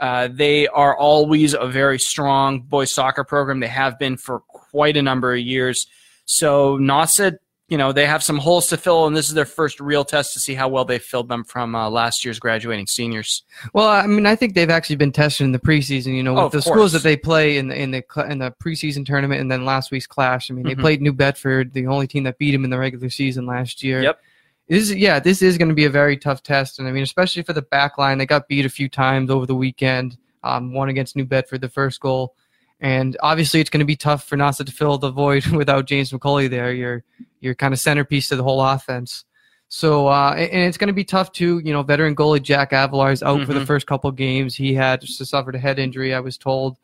Uh, 0.00 0.28
they 0.30 0.66
are 0.68 0.96
always 0.96 1.54
a 1.54 1.66
very 1.66 1.98
strong 1.98 2.60
boys 2.60 2.90
soccer 2.90 3.24
program. 3.24 3.60
They 3.60 3.68
have 3.68 3.98
been 3.98 4.16
for 4.16 4.40
quite 4.40 4.96
a 4.96 5.02
number 5.02 5.32
of 5.32 5.40
years. 5.40 5.86
So 6.24 6.78
Nauset 6.78 7.38
you 7.68 7.78
know 7.78 7.92
they 7.92 8.06
have 8.06 8.22
some 8.22 8.38
holes 8.38 8.68
to 8.68 8.76
fill, 8.76 9.06
and 9.06 9.16
this 9.16 9.28
is 9.28 9.34
their 9.34 9.46
first 9.46 9.80
real 9.80 10.04
test 10.04 10.34
to 10.34 10.40
see 10.40 10.54
how 10.54 10.68
well 10.68 10.84
they 10.84 10.98
filled 10.98 11.28
them 11.28 11.44
from 11.44 11.74
uh, 11.74 11.88
last 11.88 12.24
year's 12.24 12.38
graduating 12.38 12.86
seniors. 12.86 13.42
Well, 13.72 13.88
I 13.88 14.06
mean, 14.06 14.26
I 14.26 14.36
think 14.36 14.54
they've 14.54 14.70
actually 14.70 14.96
been 14.96 15.12
tested 15.12 15.46
in 15.46 15.52
the 15.52 15.58
preseason. 15.58 16.14
You 16.14 16.22
know, 16.22 16.34
with 16.34 16.42
oh, 16.42 16.48
the 16.48 16.62
course. 16.62 16.64
schools 16.66 16.92
that 16.92 17.02
they 17.02 17.16
play 17.16 17.56
in 17.56 17.68
the 17.68 17.80
in 17.80 17.90
the 17.90 18.04
in 18.28 18.38
the 18.38 18.52
preseason 18.62 19.06
tournament, 19.06 19.40
and 19.40 19.50
then 19.50 19.64
last 19.64 19.90
week's 19.90 20.06
clash. 20.06 20.50
I 20.50 20.54
mean, 20.54 20.64
they 20.64 20.72
mm-hmm. 20.72 20.80
played 20.82 21.00
New 21.00 21.14
Bedford, 21.14 21.72
the 21.72 21.86
only 21.86 22.06
team 22.06 22.24
that 22.24 22.38
beat 22.38 22.52
them 22.52 22.64
in 22.64 22.70
the 22.70 22.78
regular 22.78 23.08
season 23.08 23.46
last 23.46 23.82
year. 23.82 24.02
Yep. 24.02 24.20
This 24.68 24.82
is, 24.84 24.94
yeah, 24.94 25.20
this 25.20 25.42
is 25.42 25.58
going 25.58 25.68
to 25.68 25.74
be 25.74 25.84
a 25.84 25.90
very 25.90 26.16
tough 26.16 26.42
test, 26.42 26.78
and 26.78 26.88
I 26.88 26.92
mean, 26.92 27.02
especially 27.02 27.42
for 27.42 27.52
the 27.52 27.62
back 27.62 27.98
line, 27.98 28.18
they 28.18 28.26
got 28.26 28.48
beat 28.48 28.64
a 28.64 28.70
few 28.70 28.88
times 28.88 29.30
over 29.30 29.46
the 29.46 29.54
weekend. 29.54 30.16
Um, 30.42 30.74
one 30.74 30.90
against 30.90 31.16
New 31.16 31.24
Bedford, 31.24 31.62
the 31.62 31.68
first 31.70 32.00
goal. 32.00 32.34
And 32.84 33.16
obviously, 33.22 33.60
it's 33.60 33.70
going 33.70 33.80
to 33.80 33.86
be 33.86 33.96
tough 33.96 34.24
for 34.24 34.36
Nauset 34.36 34.66
to 34.66 34.72
fill 34.72 34.98
the 34.98 35.10
void 35.10 35.46
without 35.52 35.86
James 35.86 36.12
McCauley 36.12 36.50
there. 36.50 36.70
Your 36.70 37.02
your 37.40 37.54
kind 37.54 37.72
of 37.72 37.80
centerpiece 37.80 38.28
to 38.28 38.36
the 38.36 38.42
whole 38.42 38.62
offense. 38.62 39.24
So 39.68 40.06
uh, 40.06 40.34
and 40.34 40.68
it's 40.68 40.76
going 40.76 40.88
to 40.88 40.94
be 40.94 41.02
tough 41.02 41.32
too. 41.32 41.62
You 41.64 41.72
know, 41.72 41.82
veteran 41.82 42.14
goalie 42.14 42.42
Jack 42.42 42.72
Avalar 42.72 43.10
is 43.10 43.22
out 43.22 43.38
mm-hmm. 43.38 43.46
for 43.46 43.54
the 43.54 43.60
mm-hmm. 43.60 43.66
first 43.66 43.86
couple 43.86 44.10
games. 44.12 44.54
He 44.54 44.74
had 44.74 45.00
just 45.00 45.24
suffered 45.24 45.54
a 45.54 45.58
head 45.58 45.78
injury, 45.78 46.12
I 46.12 46.20
was 46.20 46.36
told, 46.36 46.76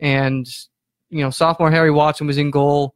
and 0.00 0.48
you 1.10 1.20
know, 1.20 1.28
sophomore 1.28 1.70
Harry 1.70 1.90
Watson 1.90 2.26
was 2.26 2.38
in 2.38 2.50
goal 2.50 2.94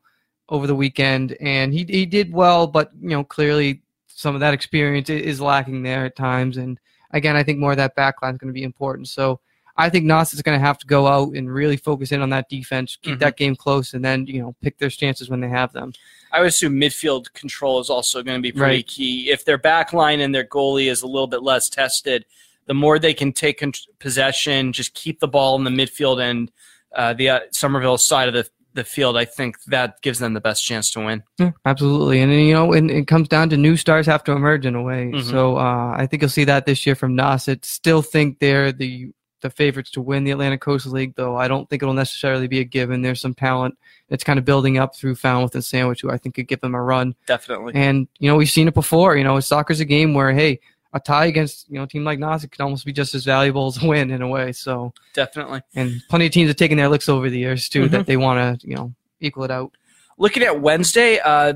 over 0.48 0.66
the 0.66 0.74
weekend, 0.74 1.36
and 1.38 1.74
he 1.74 1.84
he 1.86 2.06
did 2.06 2.32
well, 2.32 2.66
but 2.66 2.90
you 2.98 3.10
know, 3.10 3.22
clearly 3.22 3.82
some 4.06 4.34
of 4.34 4.40
that 4.40 4.54
experience 4.54 5.10
is 5.10 5.42
lacking 5.42 5.82
there 5.82 6.06
at 6.06 6.16
times. 6.16 6.56
And 6.56 6.80
again, 7.10 7.36
I 7.36 7.42
think 7.42 7.58
more 7.58 7.72
of 7.72 7.76
that 7.76 7.94
backline 7.94 8.32
is 8.32 8.38
going 8.38 8.48
to 8.48 8.58
be 8.58 8.62
important. 8.62 9.08
So 9.08 9.40
I 9.78 9.90
think 9.90 10.04
Nas 10.04 10.32
is 10.32 10.42
going 10.42 10.58
to 10.58 10.64
have 10.64 10.78
to 10.78 10.86
go 10.86 11.06
out 11.06 11.34
and 11.34 11.52
really 11.52 11.76
focus 11.76 12.12
in 12.12 12.22
on 12.22 12.30
that 12.30 12.48
defense, 12.48 12.96
keep 13.00 13.14
mm-hmm. 13.14 13.20
that 13.20 13.36
game 13.36 13.56
close, 13.56 13.94
and 13.94 14.04
then 14.04 14.26
you 14.26 14.40
know 14.40 14.54
pick 14.62 14.78
their 14.78 14.90
chances 14.90 15.28
when 15.28 15.40
they 15.40 15.48
have 15.48 15.72
them. 15.72 15.92
I 16.32 16.40
would 16.40 16.48
assume 16.48 16.74
midfield 16.74 17.32
control 17.32 17.80
is 17.80 17.90
also 17.90 18.22
going 18.22 18.38
to 18.38 18.42
be 18.42 18.52
pretty 18.52 18.76
right. 18.76 18.86
key. 18.86 19.30
If 19.30 19.44
their 19.44 19.58
back 19.58 19.92
line 19.92 20.20
and 20.20 20.34
their 20.34 20.44
goalie 20.44 20.90
is 20.90 21.02
a 21.02 21.06
little 21.06 21.28
bit 21.28 21.42
less 21.42 21.68
tested, 21.68 22.24
the 22.66 22.74
more 22.74 22.98
they 22.98 23.14
can 23.14 23.32
take 23.32 23.62
possession, 23.98 24.72
just 24.72 24.94
keep 24.94 25.20
the 25.20 25.28
ball 25.28 25.56
in 25.56 25.64
the 25.64 25.70
midfield 25.70 26.20
and 26.20 26.50
uh, 26.94 27.12
the 27.12 27.28
uh, 27.28 27.40
Somerville 27.52 27.98
side 27.98 28.28
of 28.28 28.34
the 28.34 28.48
the 28.76 28.84
field, 28.84 29.16
I 29.16 29.24
think 29.24 29.60
that 29.64 30.00
gives 30.02 30.20
them 30.20 30.34
the 30.34 30.40
best 30.40 30.64
chance 30.64 30.90
to 30.92 31.00
win. 31.00 31.24
Yeah, 31.38 31.52
absolutely, 31.64 32.20
and 32.20 32.32
you 32.32 32.52
know, 32.52 32.72
and 32.72 32.90
it 32.90 33.08
comes 33.08 33.26
down 33.26 33.48
to 33.50 33.56
new 33.56 33.76
stars 33.76 34.06
have 34.06 34.22
to 34.24 34.32
emerge 34.32 34.64
in 34.64 34.76
a 34.76 34.82
way. 34.82 35.10
Mm-hmm. 35.12 35.28
So 35.28 35.56
uh, 35.56 35.94
I 35.96 36.06
think 36.06 36.22
you'll 36.22 36.28
see 36.28 36.44
that 36.44 36.66
this 36.66 36.86
year 36.86 36.94
from 36.94 37.16
Nauset. 37.16 37.64
Still 37.64 38.02
think 38.02 38.38
they're 38.38 38.70
the 38.70 39.10
the 39.46 39.54
favorites 39.54 39.90
to 39.92 40.02
win 40.02 40.24
the 40.24 40.32
Atlantic 40.32 40.60
Coast 40.60 40.86
League, 40.86 41.14
though 41.14 41.36
I 41.36 41.48
don't 41.48 41.68
think 41.68 41.82
it'll 41.82 41.94
necessarily 41.94 42.48
be 42.48 42.60
a 42.60 42.64
given. 42.64 43.02
There's 43.02 43.20
some 43.20 43.34
talent 43.34 43.78
that's 44.08 44.24
kind 44.24 44.38
of 44.38 44.44
building 44.44 44.78
up 44.78 44.96
through 44.96 45.14
Falmouth 45.14 45.54
and 45.54 45.64
Sandwich, 45.64 46.02
who 46.02 46.10
I 46.10 46.18
think 46.18 46.34
could 46.34 46.48
give 46.48 46.60
them 46.60 46.74
a 46.74 46.82
run. 46.82 47.14
Definitely. 47.26 47.74
And 47.74 48.08
you 48.18 48.28
know, 48.28 48.36
we've 48.36 48.50
seen 48.50 48.68
it 48.68 48.74
before. 48.74 49.16
You 49.16 49.24
know, 49.24 49.38
soccer's 49.40 49.80
a 49.80 49.84
game 49.84 50.14
where 50.14 50.32
hey, 50.32 50.60
a 50.92 51.00
tie 51.00 51.26
against 51.26 51.68
you 51.68 51.76
know 51.76 51.84
a 51.84 51.86
team 51.86 52.04
like 52.04 52.18
Nauset 52.18 52.50
could 52.50 52.60
almost 52.60 52.84
be 52.84 52.92
just 52.92 53.14
as 53.14 53.24
valuable 53.24 53.66
as 53.66 53.82
a 53.82 53.86
win 53.86 54.10
in 54.10 54.22
a 54.22 54.28
way. 54.28 54.52
So 54.52 54.92
definitely. 55.14 55.62
And 55.74 56.02
plenty 56.08 56.26
of 56.26 56.32
teams 56.32 56.48
have 56.48 56.56
taken 56.56 56.76
their 56.76 56.88
licks 56.88 57.08
over 57.08 57.30
the 57.30 57.38
years 57.38 57.68
too 57.68 57.82
mm-hmm. 57.82 57.92
that 57.92 58.06
they 58.06 58.16
want 58.16 58.60
to 58.60 58.66
you 58.66 58.74
know 58.74 58.92
equal 59.20 59.44
it 59.44 59.50
out. 59.50 59.72
Looking 60.18 60.42
at 60.42 60.60
Wednesday, 60.60 61.18
uh, 61.18 61.54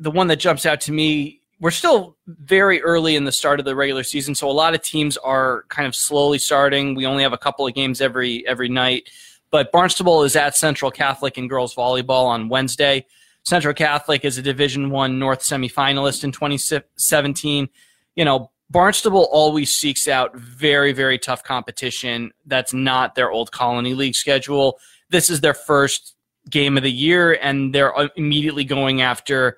the 0.00 0.10
one 0.10 0.26
that 0.28 0.36
jumps 0.36 0.66
out 0.66 0.80
to 0.82 0.92
me 0.92 1.40
we're 1.64 1.70
still 1.70 2.14
very 2.26 2.82
early 2.82 3.16
in 3.16 3.24
the 3.24 3.32
start 3.32 3.58
of 3.58 3.64
the 3.64 3.74
regular 3.74 4.02
season, 4.02 4.34
so 4.34 4.50
a 4.50 4.52
lot 4.52 4.74
of 4.74 4.82
teams 4.82 5.16
are 5.16 5.64
kind 5.70 5.88
of 5.88 5.94
slowly 5.94 6.38
starting. 6.38 6.94
We 6.94 7.06
only 7.06 7.22
have 7.22 7.32
a 7.32 7.38
couple 7.38 7.66
of 7.66 7.72
games 7.72 8.02
every 8.02 8.46
every 8.46 8.68
night, 8.68 9.08
but 9.50 9.72
Barnstable 9.72 10.24
is 10.24 10.36
at 10.36 10.54
Central 10.54 10.90
Catholic 10.90 11.38
in 11.38 11.48
girls 11.48 11.74
volleyball 11.74 12.26
on 12.26 12.50
Wednesday. 12.50 13.06
Central 13.44 13.72
Catholic 13.72 14.26
is 14.26 14.36
a 14.36 14.42
Division 14.42 14.90
One 14.90 15.18
North 15.18 15.40
semifinalist 15.40 16.22
in 16.22 16.32
2017. 16.32 17.70
You 18.14 18.24
know, 18.26 18.50
Barnstable 18.68 19.26
always 19.32 19.74
seeks 19.74 20.06
out 20.06 20.36
very 20.36 20.92
very 20.92 21.18
tough 21.18 21.44
competition. 21.44 22.30
That's 22.44 22.74
not 22.74 23.14
their 23.14 23.30
old 23.30 23.52
Colony 23.52 23.94
League 23.94 24.16
schedule. 24.16 24.78
This 25.08 25.30
is 25.30 25.40
their 25.40 25.54
first 25.54 26.14
game 26.50 26.76
of 26.76 26.82
the 26.82 26.92
year, 26.92 27.38
and 27.40 27.74
they're 27.74 27.98
uh, 27.98 28.08
immediately 28.16 28.64
going 28.64 29.00
after 29.00 29.56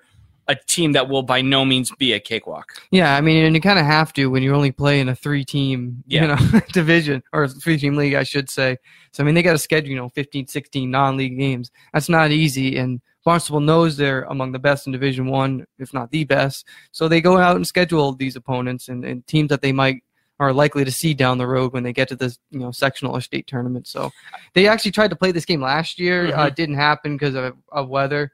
a 0.49 0.55
team 0.55 0.93
that 0.93 1.09
will 1.09 1.23
by 1.23 1.41
no 1.43 1.65
means 1.65 1.91
be 1.99 2.13
a 2.13 2.21
cakewalk. 2.21 2.73
Yeah, 2.91 3.17
I 3.17 3.21
mean, 3.21 3.45
and 3.45 3.55
you 3.55 3.61
kind 3.61 3.79
of 3.79 3.87
have 3.87 4.13
to 4.15 4.27
when 4.27 4.43
you 4.43 4.55
only 4.55 4.71
play 4.73 5.01
in 5.01 5.09
a 5.09 5.15
three-team, 5.15 6.05
Yeah. 6.07 6.23
you 6.23 6.29
know, 6.29 6.61
division 6.73 7.23
or 7.33 7.49
three-team 7.49 7.97
league, 7.97 8.15
I 8.15 8.23
should 8.23 8.49
say. 8.49 8.77
So 9.13 9.23
I 9.23 9.27
mean, 9.27 9.35
they 9.35 9.43
got 9.43 9.53
to 9.53 9.59
schedule, 9.59 9.91
you 9.91 9.97
know, 9.97 10.09
15, 10.11 10.47
16 10.47 10.91
non-league 10.91 11.39
games. 11.39 11.71
That's 11.93 12.09
not 12.09 12.31
easy, 12.31 12.77
and 12.79 13.01
Barnstable 13.25 13.59
knows 13.61 13.97
they're 13.97 14.23
among 14.25 14.53
the 14.53 14.61
best 14.61 14.87
in 14.87 14.93
Division 14.93 15.27
One, 15.27 15.67
if 15.81 15.93
not 15.93 16.13
the 16.13 16.23
best. 16.23 16.65
So 16.93 17.09
they 17.09 17.21
go 17.21 17.39
out 17.39 17.57
and 17.57 17.67
schedule 17.67 18.13
these 18.13 18.37
opponents 18.37 18.89
and, 18.89 19.05
and 19.05 19.27
teams 19.27 19.49
that 19.49 19.63
they 19.63 19.73
might 19.73 20.05
are 20.39 20.53
likely 20.53 20.85
to 20.85 20.93
see 20.93 21.13
down 21.15 21.39
the 21.39 21.47
road 21.47 21.73
when 21.73 21.83
they 21.83 21.93
get 21.95 22.07
to 22.09 22.15
this, 22.15 22.39
you 22.51 22.61
know, 22.61 22.71
sectional 22.71 23.17
or 23.17 23.21
state 23.23 23.47
tournament. 23.49 23.87
So 23.89 24.13
they 24.55 24.69
actually 24.69 24.91
tried 24.93 25.09
to 25.11 25.17
play 25.17 25.33
this 25.33 25.47
game 25.47 25.63
last 25.63 25.99
year. 25.99 26.27
Uh, 26.29 26.45
Mhm. 26.45 26.49
it 26.49 26.57
didn't 26.57 26.75
happen 26.77 27.17
because 27.17 27.35
of, 27.35 27.55
of 27.73 27.89
weather, 27.89 28.31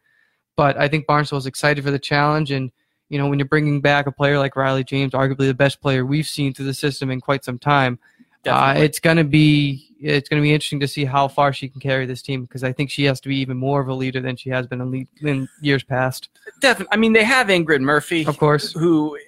but 0.56 0.76
I 0.76 0.88
think 0.88 1.06
Barnstable 1.06 1.38
is 1.38 1.46
excited 1.46 1.82
for 1.84 1.90
the 1.90 1.98
challenge 1.98 2.50
and 2.50 2.70
you 3.12 3.18
know, 3.18 3.28
when 3.28 3.38
you're 3.38 3.46
bringing 3.46 3.82
back 3.82 4.06
a 4.06 4.12
player 4.12 4.38
like 4.38 4.56
Riley 4.56 4.84
James, 4.84 5.12
arguably 5.12 5.46
the 5.46 5.52
best 5.52 5.82
player 5.82 6.06
we've 6.06 6.26
seen 6.26 6.54
through 6.54 6.64
the 6.64 6.72
system 6.72 7.10
in 7.10 7.20
quite 7.20 7.44
some 7.44 7.58
time, 7.58 7.98
uh, 8.46 8.72
it's 8.74 8.98
gonna 9.00 9.22
be 9.22 9.94
it's 10.00 10.30
gonna 10.30 10.40
be 10.40 10.52
interesting 10.52 10.80
to 10.80 10.88
see 10.88 11.04
how 11.04 11.28
far 11.28 11.52
she 11.52 11.68
can 11.68 11.78
carry 11.78 12.06
this 12.06 12.22
team 12.22 12.42
because 12.42 12.64
I 12.64 12.72
think 12.72 12.90
she 12.90 13.04
has 13.04 13.20
to 13.20 13.28
be 13.28 13.36
even 13.36 13.58
more 13.58 13.82
of 13.82 13.88
a 13.88 13.94
leader 13.94 14.20
than 14.20 14.36
she 14.36 14.48
has 14.48 14.66
been 14.66 14.80
in, 14.80 15.06
in 15.20 15.48
years 15.60 15.84
past. 15.84 16.30
Definitely. 16.60 16.90
I 16.90 16.96
mean, 16.96 17.12
they 17.12 17.22
have 17.22 17.48
Ingrid 17.48 17.82
Murphy, 17.82 18.24
Of 18.24 18.38
course, 18.38 18.72
who 18.72 19.18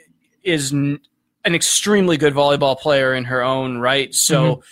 is 0.42 0.72
n- 0.72 0.98
an 1.44 1.54
extremely 1.54 2.16
good 2.16 2.32
volleyball 2.32 2.80
player 2.80 3.12
in 3.12 3.24
her 3.24 3.42
own 3.42 3.78
right. 3.78 4.14
So 4.14 4.62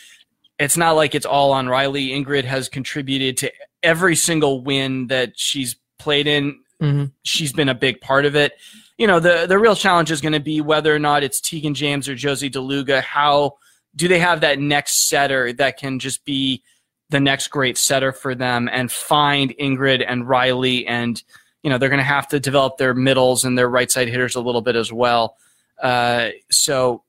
it's 0.58 0.78
not 0.78 0.96
like 0.96 1.14
it's 1.14 1.26
all 1.26 1.52
on 1.52 1.68
Riley. 1.68 2.08
Ingrid 2.08 2.44
has 2.44 2.70
contributed 2.70 3.36
to 3.38 3.52
every 3.82 4.16
single 4.16 4.62
win 4.62 5.08
that 5.08 5.38
she's 5.38 5.76
played 6.02 6.26
in. 6.26 6.60
hmm 6.80 7.04
She's 7.22 7.52
been 7.52 7.68
a 7.68 7.74
big 7.74 8.00
part 8.00 8.24
of 8.24 8.34
it. 8.36 8.52
You 8.98 9.06
know, 9.06 9.20
the 9.20 9.46
the 9.46 9.58
real 9.58 9.76
challenge 9.76 10.10
is 10.10 10.20
going 10.20 10.32
to 10.32 10.40
be 10.40 10.60
whether 10.60 10.94
or 10.94 10.98
not 10.98 11.22
it's 11.22 11.40
Tegan 11.40 11.74
James 11.74 12.08
or 12.08 12.14
Josie 12.14 12.50
DeLuga. 12.50 13.02
How 13.02 13.56
do 13.94 14.08
they 14.08 14.18
have 14.18 14.40
that 14.40 14.58
next 14.58 15.08
setter 15.08 15.52
that 15.54 15.78
can 15.78 15.98
just 15.98 16.24
be 16.24 16.62
the 17.10 17.20
next 17.20 17.48
great 17.48 17.76
setter 17.76 18.12
for 18.12 18.34
them 18.34 18.68
and 18.72 18.90
find 18.90 19.54
Ingrid 19.60 20.04
and 20.06 20.26
Riley 20.26 20.86
and 20.86 21.22
you 21.62 21.70
know 21.70 21.78
they're 21.78 21.90
going 21.90 21.98
to 21.98 22.04
have 22.04 22.28
to 22.28 22.40
develop 22.40 22.78
their 22.78 22.94
middles 22.94 23.44
and 23.44 23.56
their 23.56 23.68
right 23.68 23.90
side 23.90 24.08
hitters 24.08 24.34
a 24.34 24.40
little 24.40 24.62
bit 24.62 24.76
as 24.76 24.92
well. 24.92 25.36
Uh, 25.80 26.30
so 26.50 27.02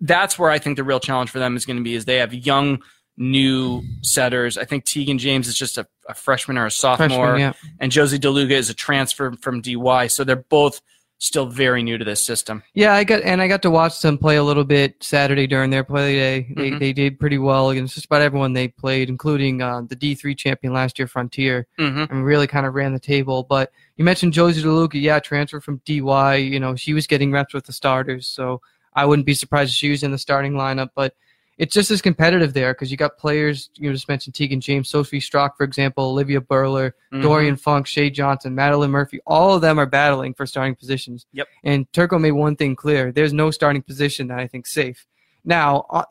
that's 0.00 0.38
where 0.38 0.50
I 0.50 0.58
think 0.58 0.76
the 0.76 0.84
real 0.84 1.00
challenge 1.00 1.30
for 1.30 1.38
them 1.38 1.56
is 1.56 1.66
going 1.66 1.76
to 1.76 1.82
be 1.82 1.94
is 1.94 2.04
they 2.04 2.16
have 2.16 2.32
young 2.32 2.82
new 3.20 3.82
setters. 4.02 4.56
I 4.58 4.64
think 4.64 4.84
Tegan 4.84 5.18
James 5.18 5.46
is 5.46 5.54
just 5.54 5.76
a, 5.78 5.86
a 6.08 6.14
freshman 6.14 6.56
or 6.58 6.66
a 6.66 6.70
sophomore, 6.70 7.08
freshman, 7.08 7.38
yeah. 7.40 7.52
and 7.78 7.92
Josie 7.92 8.18
DeLuga 8.18 8.52
is 8.52 8.70
a 8.70 8.74
transfer 8.74 9.32
from 9.42 9.60
DY. 9.60 10.06
So 10.08 10.24
they're 10.24 10.36
both 10.36 10.80
still 11.18 11.44
very 11.44 11.82
new 11.82 11.98
to 11.98 12.04
this 12.04 12.22
system. 12.22 12.62
Yeah, 12.72 12.94
I 12.94 13.04
got 13.04 13.20
and 13.22 13.42
I 13.42 13.46
got 13.46 13.60
to 13.62 13.70
watch 13.70 14.00
them 14.00 14.16
play 14.16 14.36
a 14.36 14.42
little 14.42 14.64
bit 14.64 14.94
Saturday 15.04 15.46
during 15.46 15.68
their 15.68 15.84
play 15.84 16.14
day. 16.14 16.52
They 16.56 16.70
Mhm. 16.70 16.78
they 16.78 16.92
did 16.94 17.20
pretty 17.20 17.36
well 17.36 17.68
against 17.68 17.92
just 17.94 18.06
about 18.06 18.22
everyone 18.22 18.54
they 18.54 18.68
played, 18.68 19.10
including 19.10 19.60
uh, 19.60 19.82
the 19.82 19.96
D 19.96 20.14
three 20.14 20.34
champion 20.34 20.72
last 20.72 20.98
year, 20.98 21.06
Frontier. 21.06 21.66
Mm-hmm. 21.78 22.10
and 22.10 22.24
really 22.24 22.46
kind 22.46 22.64
of 22.64 22.74
ran 22.74 22.94
the 22.94 22.98
table. 22.98 23.42
But 23.42 23.70
you 23.98 24.04
mentioned 24.04 24.32
Josie 24.32 24.62
DeLuca, 24.62 24.94
yeah, 25.00 25.18
transfer 25.18 25.60
from 25.60 25.82
DY. 25.84 26.36
You 26.36 26.58
know, 26.58 26.74
she 26.74 26.94
was 26.94 27.06
getting 27.06 27.32
reps 27.32 27.52
with 27.52 27.66
the 27.66 27.74
starters, 27.74 28.26
so 28.26 28.62
I 28.94 29.04
wouldn't 29.04 29.26
be 29.26 29.34
surprised 29.34 29.72
if 29.72 29.76
she 29.76 29.90
was 29.90 30.02
in 30.02 30.12
the 30.12 30.18
starting 30.18 30.54
lineup. 30.54 30.88
But 30.94 31.14
it's 31.60 31.74
just 31.74 31.90
as 31.90 32.00
competitive 32.00 32.54
there 32.54 32.72
because 32.72 32.90
you 32.90 32.96
got 32.96 33.18
players. 33.18 33.68
You 33.74 33.92
just 33.92 34.08
mentioned 34.08 34.34
Tegan 34.34 34.60
James, 34.60 34.88
Sophie 34.88 35.20
Strock, 35.20 35.56
for 35.58 35.64
example, 35.64 36.04
Olivia 36.04 36.40
Burler, 36.40 36.94
Mm-hmm. 37.12 37.22
Dorian 37.22 37.56
Funk, 37.56 37.86
Shay 37.86 38.08
Johnson, 38.08 38.54
Madeline 38.54 38.90
Murphy. 38.90 39.20
All 39.26 39.52
of 39.54 39.60
them 39.60 39.78
are 39.80 39.86
battling 39.86 40.32
for 40.32 40.46
starting 40.46 40.74
positions. 40.76 41.26
Yep. 41.32 41.48
And 41.64 41.92
Turco 41.92 42.18
made 42.18 42.30
one 42.32 42.56
thing 42.56 42.74
clear: 42.76 43.12
there's 43.12 43.32
no 43.32 43.50
starting 43.50 43.82
position 43.82 44.28
that 44.28 44.38
I 44.38 44.46
think 44.46 44.66
safe. 44.66 45.06
Now, 45.44 45.86
uh, 45.90 46.04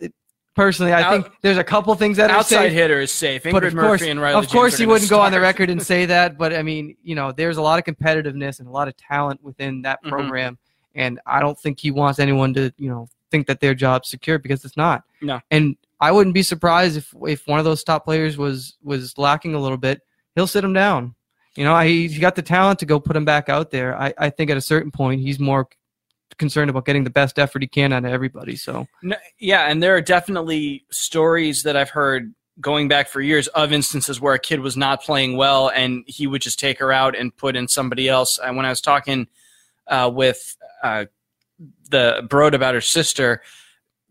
personally, 0.55 0.91
I 0.93 1.01
Out- 1.03 1.11
think 1.11 1.33
there's 1.41 1.57
a 1.57 1.63
couple 1.63 1.95
things 1.95 2.17
that 2.17 2.29
are 2.31 2.37
outside 2.37 2.57
safe 2.67 2.73
hitter 2.73 2.99
is 2.99 3.11
safe. 3.13 3.43
Ingrid 3.43 3.51
but 3.53 3.63
of 3.63 3.73
Murphy 3.73 3.87
course, 3.87 4.01
and 4.03 4.21
Riley 4.21 4.37
of 4.45 4.49
course, 4.51 4.73
are 4.75 4.77
he 4.77 4.85
wouldn't 4.87 5.09
go 5.09 5.21
on 5.21 5.31
the 5.31 5.39
record 5.39 5.69
and 5.69 5.81
say 5.81 6.05
that. 6.07 6.37
But 6.37 6.53
I 6.53 6.63
mean, 6.63 6.97
you 7.01 7.15
know, 7.15 7.31
there's 7.31 7.57
a 7.57 7.61
lot 7.61 7.79
of 7.79 7.85
competitiveness 7.85 8.59
and 8.59 8.67
a 8.67 8.71
lot 8.71 8.87
of 8.87 8.97
talent 8.97 9.41
within 9.43 9.81
that 9.83 10.03
Mhm. 10.03 10.09
program, 10.09 10.57
and 10.95 11.19
I 11.25 11.39
don't 11.39 11.57
think 11.57 11.79
he 11.79 11.91
wants 11.91 12.19
anyone 12.19 12.53
to, 12.55 12.73
you 12.77 12.89
know, 12.89 13.07
think 13.31 13.47
that 13.47 13.59
their 13.59 13.73
job's 13.73 14.09
secure 14.09 14.39
because 14.39 14.63
it's 14.65 14.77
not. 14.77 15.03
No. 15.21 15.39
And 15.51 15.75
I 15.99 16.11
wouldn't 16.11 16.33
be 16.33 16.43
surprised 16.43 16.97
if 16.97 17.13
if 17.27 17.47
one 17.47 17.59
of 17.59 17.65
those 17.65 17.83
top 17.83 18.05
players 18.05 18.37
was 18.37 18.77
was 18.83 19.17
lacking 19.17 19.55
a 19.55 19.59
little 19.59 19.77
bit. 19.77 20.01
He'll 20.35 20.47
sit 20.47 20.63
him 20.63 20.73
down. 20.73 21.15
You 21.55 21.65
know, 21.65 21.77
he's 21.79 22.19
got 22.19 22.35
the 22.35 22.41
talent 22.41 22.79
to 22.79 22.85
go 22.85 22.99
put 22.99 23.15
him 23.15 23.25
back 23.25 23.49
out 23.49 23.71
there. 23.71 23.99
I, 23.99 24.13
I 24.17 24.29
think 24.29 24.49
at 24.49 24.57
a 24.57 24.61
certain 24.61 24.91
point 24.91 25.21
he's 25.21 25.39
more 25.39 25.67
concerned 26.37 26.69
about 26.69 26.85
getting 26.85 27.03
the 27.03 27.09
best 27.09 27.39
effort 27.39 27.61
he 27.61 27.67
can 27.67 27.91
out 27.91 28.05
of 28.05 28.11
everybody. 28.11 28.55
So 28.55 28.87
No, 29.01 29.15
yeah, 29.39 29.69
and 29.69 29.81
there 29.81 29.95
are 29.95 30.01
definitely 30.01 30.85
stories 30.91 31.63
that 31.63 31.75
I've 31.75 31.89
heard 31.89 32.33
going 32.61 32.87
back 32.87 33.07
for 33.07 33.21
years 33.21 33.47
of 33.49 33.71
instances 33.71 34.19
where 34.19 34.33
a 34.33 34.39
kid 34.39 34.59
was 34.59 34.75
not 34.75 35.01
playing 35.01 35.37
well 35.37 35.69
and 35.69 36.03
he 36.07 36.27
would 36.27 36.41
just 36.41 36.59
take 36.59 36.79
her 36.79 36.91
out 36.91 37.15
and 37.15 37.35
put 37.35 37.55
in 37.55 37.67
somebody 37.67 38.07
else. 38.07 38.37
And 38.37 38.57
when 38.57 38.65
I 38.65 38.69
was 38.69 38.81
talking 38.81 39.27
uh, 39.87 40.11
with 40.13 40.57
uh, 40.83 41.05
the 41.89 42.25
Broad 42.29 42.53
about 42.53 42.73
her 42.73 42.81
sister, 42.81 43.41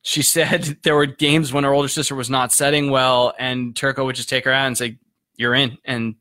she 0.02 0.22
said 0.22 0.78
there 0.82 0.94
were 0.94 1.06
games 1.06 1.52
when 1.52 1.64
her 1.64 1.72
older 1.72 1.88
sister 1.88 2.14
was 2.14 2.30
not 2.30 2.52
setting 2.52 2.90
well, 2.90 3.34
and 3.38 3.74
Turco 3.74 4.04
would 4.04 4.16
just 4.16 4.28
take 4.28 4.44
her 4.44 4.52
out 4.52 4.66
and 4.66 4.78
say, 4.78 4.98
"You're 5.36 5.54
in," 5.54 5.78
and 5.84 6.16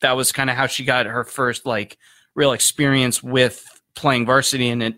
that 0.00 0.16
was 0.16 0.32
kind 0.32 0.50
of 0.50 0.56
how 0.56 0.66
she 0.66 0.84
got 0.84 1.06
her 1.06 1.24
first 1.24 1.66
like 1.66 1.98
real 2.34 2.52
experience 2.52 3.22
with 3.22 3.64
playing 3.94 4.26
varsity, 4.26 4.68
and 4.68 4.82
it 4.82 4.94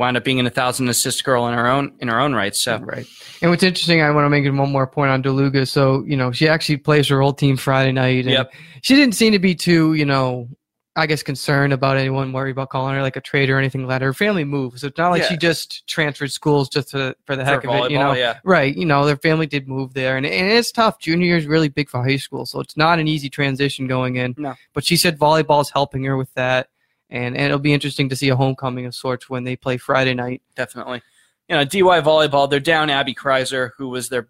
wound 0.00 0.16
up 0.16 0.24
being 0.24 0.40
an 0.40 0.46
a 0.46 0.50
thousand 0.50 0.88
assist 0.88 1.22
girl 1.24 1.46
in 1.46 1.54
her 1.54 1.68
own 1.68 1.92
in 2.00 2.08
her 2.08 2.18
own 2.18 2.34
right. 2.34 2.56
So 2.56 2.78
Right. 2.78 3.06
And 3.42 3.50
what's 3.50 3.62
interesting, 3.62 4.00
I 4.00 4.10
want 4.10 4.24
to 4.24 4.30
make 4.30 4.44
one 4.44 4.72
more 4.72 4.86
point 4.86 5.10
on 5.10 5.22
Deluga. 5.22 5.66
So, 5.66 6.02
you 6.06 6.16
know, 6.16 6.32
she 6.32 6.48
actually 6.48 6.78
plays 6.78 7.06
her 7.08 7.20
old 7.20 7.38
team 7.38 7.56
Friday 7.56 7.92
night. 7.92 8.24
And 8.24 8.30
Yep. 8.30 8.52
She 8.82 8.96
didn't 8.96 9.14
seem 9.14 9.32
to 9.32 9.38
be 9.38 9.54
too, 9.54 9.94
you 9.94 10.06
know, 10.06 10.48
I 10.96 11.06
guess 11.06 11.22
concerned 11.22 11.72
about 11.72 11.96
anyone 11.96 12.32
worried 12.32 12.50
about 12.50 12.70
calling 12.70 12.94
her 12.96 13.00
like 13.02 13.14
a 13.16 13.20
traitor 13.20 13.54
or 13.56 13.58
anything 13.58 13.82
like 13.86 14.00
that. 14.00 14.04
Her 14.04 14.12
family 14.12 14.42
moved. 14.44 14.80
So 14.80 14.88
it's 14.88 14.98
not 14.98 15.10
like 15.10 15.22
Yeah. 15.22 15.28
she 15.28 15.36
just 15.36 15.86
transferred 15.86 16.32
schools 16.32 16.68
just 16.68 16.88
to, 16.90 17.14
for 17.26 17.36
the 17.36 17.44
heck 17.44 17.62
for 17.62 17.68
of 17.70 17.84
it, 17.86 17.92
you 17.92 17.98
know. 17.98 18.12
yeah. 18.12 18.38
Right. 18.42 18.76
You 18.76 18.84
know, 18.86 19.06
their 19.06 19.16
family 19.16 19.46
did 19.46 19.68
move 19.68 19.94
there. 19.94 20.16
And, 20.16 20.26
and 20.26 20.50
it's 20.50 20.72
tough. 20.72 20.98
Junior 20.98 21.26
year 21.26 21.36
is 21.36 21.46
really 21.46 21.68
big 21.68 21.88
for 21.88 22.02
high 22.02 22.16
school. 22.16 22.44
So 22.44 22.58
it's 22.58 22.76
not 22.76 22.98
an 22.98 23.06
easy 23.06 23.30
transition 23.30 23.86
going 23.86 24.16
in. 24.16 24.34
No. 24.36 24.54
But 24.74 24.84
she 24.84 24.96
said 24.96 25.16
volleyball 25.16 25.60
is 25.62 25.70
helping 25.70 26.02
her 26.04 26.16
with 26.16 26.34
that. 26.34 26.68
And, 27.08 27.36
and 27.36 27.46
it'll 27.46 27.58
be 27.60 27.72
interesting 27.72 28.08
to 28.08 28.16
see 28.16 28.28
a 28.28 28.36
homecoming 28.36 28.84
of 28.86 28.94
sorts 28.94 29.30
when 29.30 29.44
they 29.44 29.54
play 29.56 29.76
Friday 29.76 30.14
night. 30.14 30.42
definitely. 30.56 31.02
You 31.48 31.56
know, 31.56 31.64
DY 31.64 32.00
volleyball, 32.02 32.48
they're 32.50 32.60
down 32.60 32.90
Abby 32.90 33.14
Kreiser, 33.14 33.70
who 33.76 33.88
was 33.88 34.08
their 34.08 34.28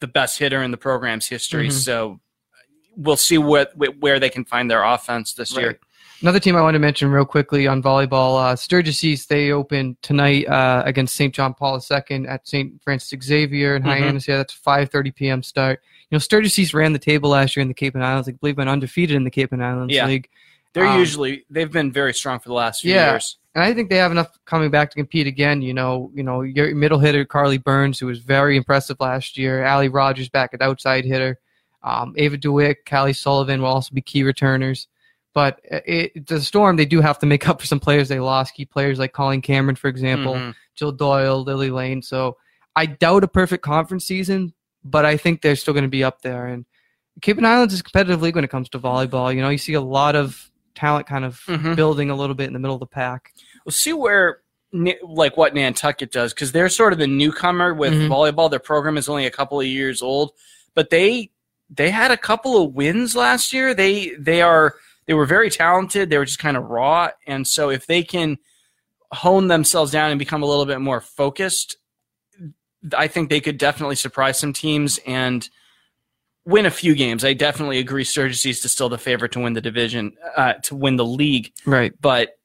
the 0.00 0.06
best 0.06 0.38
hitter 0.38 0.62
in 0.62 0.70
the 0.70 0.76
program's 0.76 1.26
history. 1.28 1.68
Mhm. 1.68 1.72
So 1.72 2.20
we'll 2.96 3.16
see 3.16 3.38
what 3.38 3.72
where 4.00 4.18
they 4.20 4.30
can 4.30 4.44
find 4.44 4.70
their 4.70 4.82
offense 4.84 5.34
this 5.34 5.56
year. 5.56 5.78
Another 6.22 6.40
team 6.40 6.56
I 6.56 6.62
want 6.62 6.74
to 6.74 6.78
mention 6.78 7.10
real 7.10 7.24
quickly 7.26 7.66
on 7.66 7.82
volleyball, 7.82 8.40
uh, 8.42 8.56
Sturgis 8.56 9.04
East, 9.04 9.28
they 9.28 9.50
open 9.50 9.96
tonight 10.00 10.46
uh, 10.48 10.82
against 10.86 11.16
St. 11.16 11.34
John 11.34 11.52
Paul 11.52 11.78
II 11.90 12.26
at 12.26 12.48
St. 12.48 12.80
Francis 12.82 13.18
Xavier 13.22 13.76
in 13.76 13.82
Mhm. 13.82 13.86
Hyannis. 13.86 14.28
Yeah, 14.28 14.38
that's 14.38 14.54
a 14.54 14.58
5.30 14.58 15.14
p.m. 15.14 15.42
start. 15.42 15.80
You 16.10 16.14
know, 16.14 16.18
Sturgis 16.20 16.58
East 16.58 16.72
ran 16.72 16.94
the 16.94 16.98
table 16.98 17.30
last 17.30 17.56
year 17.56 17.62
in 17.62 17.68
the 17.68 17.74
Cape 17.74 17.94
and 17.94 18.02
Islands. 18.04 18.28
I 18.28 18.32
believe 18.32 18.56
went 18.56 18.70
undefeated 18.70 19.16
in 19.16 19.24
the 19.24 19.30
Cape 19.30 19.52
and 19.52 19.62
Islands 19.62 19.92
Yeah. 19.92 20.06
League. 20.06 20.28
They're 20.72 20.86
Um, 20.86 20.98
usually 20.98 21.44
they've 21.50 21.70
been 21.70 21.92
very 21.92 22.14
strong 22.14 22.38
for 22.38 22.48
the 22.48 22.54
last 22.54 22.80
few 22.82 22.94
Yeah. 22.94 23.10
years. 23.12 23.36
And 23.54 23.62
I 23.62 23.74
think 23.74 23.90
they 23.90 23.96
have 23.96 24.10
enough 24.10 24.38
coming 24.46 24.70
back 24.70 24.90
to 24.90 24.96
compete 24.96 25.26
again. 25.26 25.60
You 25.62 25.74
know, 25.74 26.10
you 26.14 26.22
know, 26.22 26.40
your 26.40 26.74
middle 26.74 26.98
hitter 27.00 27.24
Carly 27.26 27.58
Burns, 27.58 27.98
who 27.98 28.06
was 28.06 28.20
very 28.20 28.56
impressive 28.56 28.96
last 28.98 29.36
year. 29.36 29.62
Allie 29.62 29.88
Rogers 29.88 30.28
back 30.30 30.50
at 30.54 30.62
outside 30.62 31.04
hitter. 31.04 31.38
Um, 31.84 32.14
Ava 32.16 32.36
DeWitt, 32.38 32.84
Callie 32.86 33.12
Sullivan 33.12 33.60
will 33.62 33.68
also 33.68 33.94
be 33.94 34.00
key 34.00 34.22
returners. 34.24 34.88
But 35.34 35.60
it, 35.64 36.26
the 36.26 36.40
Storm, 36.40 36.76
they 36.76 36.86
do 36.86 37.00
have 37.00 37.18
to 37.20 37.26
make 37.26 37.48
up 37.48 37.60
for 37.60 37.66
some 37.66 37.78
players 37.80 38.08
they 38.08 38.20
lost. 38.20 38.54
Key 38.54 38.64
players 38.64 38.98
like 38.98 39.12
Colleen 39.12 39.42
Cameron, 39.42 39.76
for 39.76 39.88
example, 39.88 40.34
Mhm. 40.34 40.54
Jill 40.74 40.92
Doyle, 40.92 41.42
Lily 41.42 41.70
Lane. 41.70 42.02
So 42.02 42.36
I 42.74 42.86
doubt 42.86 43.22
a 43.24 43.28
perfect 43.28 43.62
conference 43.62 44.04
season, 44.06 44.54
but 44.84 45.04
I 45.04 45.16
think 45.16 45.42
they're 45.42 45.56
still 45.56 45.74
going 45.74 45.84
to 45.84 45.88
be 45.88 46.02
up 46.04 46.22
there. 46.22 46.46
And 46.46 46.64
Cape 47.20 47.36
and 47.36 47.46
Islands 47.46 47.74
is 47.74 47.80
a 47.80 47.84
competitive 47.84 48.22
league 48.22 48.34
when 48.34 48.44
it 48.44 48.50
comes 48.50 48.68
to 48.70 48.78
volleyball. 48.78 49.34
You 49.34 49.42
know, 49.42 49.48
you 49.50 49.58
see 49.58 49.74
a 49.74 49.80
lot 49.80 50.16
of 50.16 50.50
talent 50.74 51.06
kind 51.06 51.24
of 51.24 51.40
Mhm. 51.46 51.76
building 51.76 52.10
a 52.10 52.16
little 52.16 52.34
bit 52.34 52.46
in 52.48 52.52
the 52.52 52.58
middle 52.58 52.74
of 52.74 52.80
the 52.80 52.86
pack. 52.86 53.32
We'll 53.64 53.72
see 53.72 53.92
where 53.92 54.38
like 55.04 55.36
what 55.36 55.54
Nantucket 55.54 56.10
does 56.10 56.34
because 56.34 56.50
they're 56.50 56.68
sort 56.68 56.92
of 56.92 56.98
the 56.98 57.06
newcomer 57.06 57.72
with 57.74 57.92
Mhm. 57.92 58.08
volleyball. 58.08 58.50
Their 58.50 58.58
program 58.58 58.96
is 58.96 59.08
only 59.08 59.24
a 59.26 59.30
couple 59.30 59.60
of 59.60 59.66
years 59.66 60.02
old, 60.02 60.32
but 60.74 60.90
they 60.90 61.30
they 61.76 61.90
had 61.90 62.10
a 62.10 62.16
couple 62.16 62.62
of 62.62 62.74
wins 62.74 63.14
last 63.16 63.52
year. 63.52 63.74
They 63.74 64.10
they 64.18 64.42
are 64.42 64.74
they 65.06 65.14
were 65.14 65.26
very 65.26 65.50
talented. 65.50 66.10
They 66.10 66.18
were 66.18 66.24
just 66.24 66.38
kind 66.38 66.56
of 66.56 66.64
raw, 66.64 67.10
and 67.26 67.46
so 67.46 67.70
if 67.70 67.86
they 67.86 68.02
can 68.02 68.38
hone 69.12 69.48
themselves 69.48 69.90
down 69.92 70.10
and 70.10 70.18
become 70.18 70.42
a 70.42 70.46
little 70.46 70.66
bit 70.66 70.80
more 70.80 71.00
focused, 71.00 71.76
I 72.96 73.06
think 73.08 73.30
they 73.30 73.40
could 73.40 73.58
definitely 73.58 73.96
surprise 73.96 74.38
some 74.38 74.52
teams 74.52 74.98
and 75.06 75.48
win 76.44 76.66
a 76.66 76.70
few 76.70 76.94
games. 76.94 77.24
I 77.24 77.32
definitely 77.32 77.78
agree. 77.78 78.04
Sturgis 78.04 78.44
East 78.44 78.64
is 78.64 78.72
still 78.72 78.88
the 78.88 78.98
favorite 78.98 79.32
to 79.32 79.40
win 79.40 79.52
the 79.54 79.60
division, 79.60 80.12
uh, 80.36 80.54
to 80.64 80.74
win 80.74 80.96
the 80.96 81.04
league 81.04 81.52
Right. 81.64 81.92
but 82.00 82.36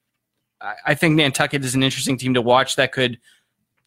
I- 0.61 0.75
I 0.87 0.95
think 0.95 1.15
Nantucket 1.15 1.63
is 1.65 1.75
an 1.75 1.83
interesting 1.83 2.17
team 2.17 2.33
to 2.35 2.41
watch 2.41 2.75
that 2.77 2.91
could 2.93 3.19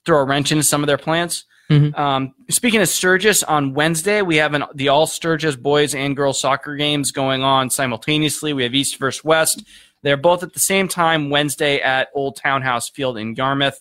throw 0.05 0.19
a 0.19 0.25
wrench 0.25 0.51
into 0.53 0.65
some 0.65 0.83
of 0.83 0.87
their 0.87 0.99
plans. 0.99 1.45
Mhm. 1.73 1.99
Um, 1.99 2.35
speaking 2.51 2.81
of 2.81 2.89
Sturgis, 2.89 3.43
on 3.43 3.75
Wednesday 3.75 4.23
we 4.23 4.37
have 4.37 4.55
an, 4.55 4.65
the 4.75 4.89
All 4.89 5.07
Sturgis 5.07 5.57
boys 5.57 5.95
and 5.95 6.17
girls 6.17 6.41
soccer 6.41 6.77
games 6.77 7.13
going 7.13 7.43
on 7.43 7.71
simultaneously. 7.71 8.53
We 8.53 8.63
have 8.65 8.75
East 8.75 8.99
versus 8.99 9.25
West. 9.25 9.65
They're 10.03 10.17
both 10.17 10.43
at 10.43 10.53
the 10.53 10.61
same 10.61 10.89
time 10.89 11.31
Wednesday 11.31 11.81
at 11.81 12.09
Old 12.15 12.37
Townhouse 12.37 12.89
Field 12.89 13.17
in 13.19 13.35
Yarmouth. 13.35 13.81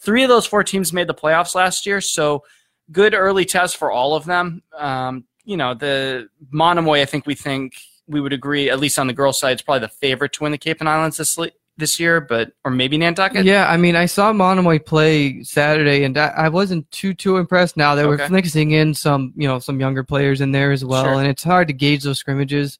Three 0.00 0.22
of 0.22 0.28
those 0.28 0.46
four 0.46 0.64
teams 0.64 0.92
made 0.92 1.06
the 1.06 1.14
playoffs 1.14 1.54
last 1.54 1.86
year, 1.86 2.00
so 2.00 2.44
good 2.90 3.14
early 3.14 3.44
test 3.44 3.76
for 3.76 3.90
all 3.90 4.14
of 4.14 4.24
them. 4.24 4.62
Um, 4.76 5.24
you 5.44 5.56
know, 5.56 5.74
the 5.74 6.28
Monomoy, 6.50 7.00
I 7.00 7.04
think 7.04 7.26
we 7.26 7.34
think 7.34 7.74
we 8.06 8.20
would 8.20 8.32
agree, 8.32 8.68
at 8.68 8.80
least 8.80 8.98
on 8.98 9.06
the 9.06 9.12
girls' 9.12 9.38
side, 9.38 9.56
is 9.56 9.62
probably 9.62 9.80
the 9.80 9.88
favorite 9.88 10.32
to 10.34 10.42
win 10.42 10.52
the 10.52 10.58
Cape 10.58 10.80
and 10.80 10.88
Islands 10.88 11.16
this 11.16 11.38
this 11.78 11.98
year, 11.98 12.20
but 12.20 12.52
or 12.64 12.70
maybe 12.70 12.98
Nantucket. 12.98 13.44
Yeah, 13.44 13.68
I 13.68 13.76
mean, 13.76 13.96
I 13.96 14.06
saw 14.06 14.32
Monomoy 14.32 14.78
play 14.78 15.42
Saturday, 15.42 16.04
and 16.04 16.16
I, 16.18 16.28
I 16.28 16.48
wasn't 16.48 16.90
too 16.90 17.14
too 17.14 17.38
impressed. 17.38 17.76
Now 17.76 17.94
they 17.94 18.04
were 18.06 18.14
Okay. 18.14 18.28
mixing 18.28 18.72
in 18.72 18.94
some, 18.94 19.32
you 19.36 19.48
know, 19.48 19.58
some 19.58 19.80
younger 19.80 20.04
players 20.04 20.40
in 20.40 20.52
there 20.52 20.70
as 20.72 20.84
well, 20.84 21.04
Sure. 21.04 21.14
and 21.14 21.26
it's 21.26 21.42
hard 21.42 21.68
to 21.68 21.74
gauge 21.74 22.02
those 22.04 22.18
scrimmages. 22.18 22.78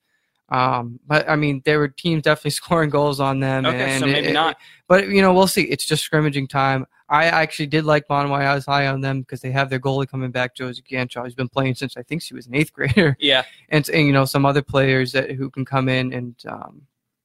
Um, 0.51 1.01
but 1.07 1.29
I 1.31 1.37
mean, 1.37 1.63
there 1.65 1.79
were 1.79 1.89
teams 1.89 2.23
definitely 2.25 2.51
scoring 2.63 2.91
goals 2.91 3.21
on 3.21 3.41
them. 3.41 3.65
Okay, 3.65 3.93
and 3.93 4.01
so 4.01 4.07
maybe 4.07 4.29
it- 4.29 4.33
not. 4.35 4.57
But 4.89 5.09
you 5.09 5.23
know, 5.23 5.33
we'll 5.33 5.47
see. 5.47 5.63
It's 5.63 5.85
just 5.87 6.05
scrimmaging 6.05 6.49
time. 6.49 6.87
I 7.09 7.27
actually 7.27 7.67
did 7.67 7.85
like 7.85 8.05
Monomoy. 8.09 8.39
I 8.41 8.55
was 8.55 8.65
high 8.67 8.87
on 8.87 9.01
them 9.03 9.21
because 9.21 9.41
they 9.43 9.51
have 9.51 9.69
their 9.69 9.81
goalie 9.81 10.09
coming 10.09 10.31
back, 10.31 10.55
Josie 10.55 10.83
Ganshaw. 10.83 11.25
He's 11.25 11.35
been 11.35 11.49
playing 11.49 11.75
since 11.75 11.97
I 11.97 12.03
think 12.03 12.23
she 12.23 12.33
was 12.35 12.47
an 12.47 12.55
eighth 12.55 12.73
grader 12.75 13.17
Yeah, 13.21 13.43
and, 13.71 13.87
and 13.89 14.07
you 14.07 14.13
know 14.13 14.25
some 14.27 14.45
other 14.47 14.63
players 14.63 15.13
that 15.13 15.31
who 15.33 15.49
can 15.51 15.65
come 15.65 15.89
in 15.89 16.13
and 16.13 16.35
um, 16.47 16.83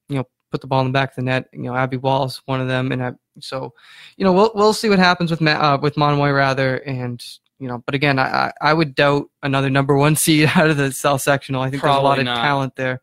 you 0.08 0.16
know 0.16 0.26
put 0.50 0.60
the 0.60 0.66
ball 0.66 0.80
in 0.80 0.86
the 0.86 0.92
back 0.92 1.10
of 1.10 1.16
the 1.16 1.22
net. 1.22 1.48
You 1.52 1.62
know 1.62 1.74
Abby 1.74 1.96
Wallace, 1.96 2.40
one 2.46 2.60
of 2.60 2.68
them, 2.68 2.92
and 2.92 3.02
I, 3.02 3.12
so 3.40 3.72
you 4.16 4.24
know 4.24 4.32
we'll 4.32 4.52
we'll 4.54 4.72
see 4.72 4.88
what 4.88 4.98
happens 4.98 5.30
with 5.30 5.40
Ma- 5.40 5.52
uh, 5.74 5.78
with 5.80 5.96
Monomoy 5.96 6.30
rather, 6.30 6.76
and 6.78 7.24
you 7.58 7.68
know. 7.68 7.82
But 7.86 7.94
again, 7.94 8.18
I 8.18 8.52
I 8.60 8.74
would 8.74 8.94
doubt 8.94 9.28
another 9.42 9.70
number 9.70 9.96
one 9.96 10.16
seed 10.24 10.50
out 10.54 10.70
of 10.70 10.76
the 10.76 10.92
South 10.92 11.22
sectional. 11.22 11.62
I 11.62 11.70
think 11.70 11.82
there's 11.82 11.96
a 11.96 12.00
lot 12.00 12.16
Probably 12.16 12.22
of 12.30 12.36
talent 12.36 12.76
there, 12.76 13.00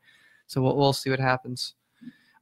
so 0.48 0.62
we'll 0.62 0.76
we'll 0.76 0.94
see 0.94 1.10
what 1.10 1.20
happens. 1.20 1.74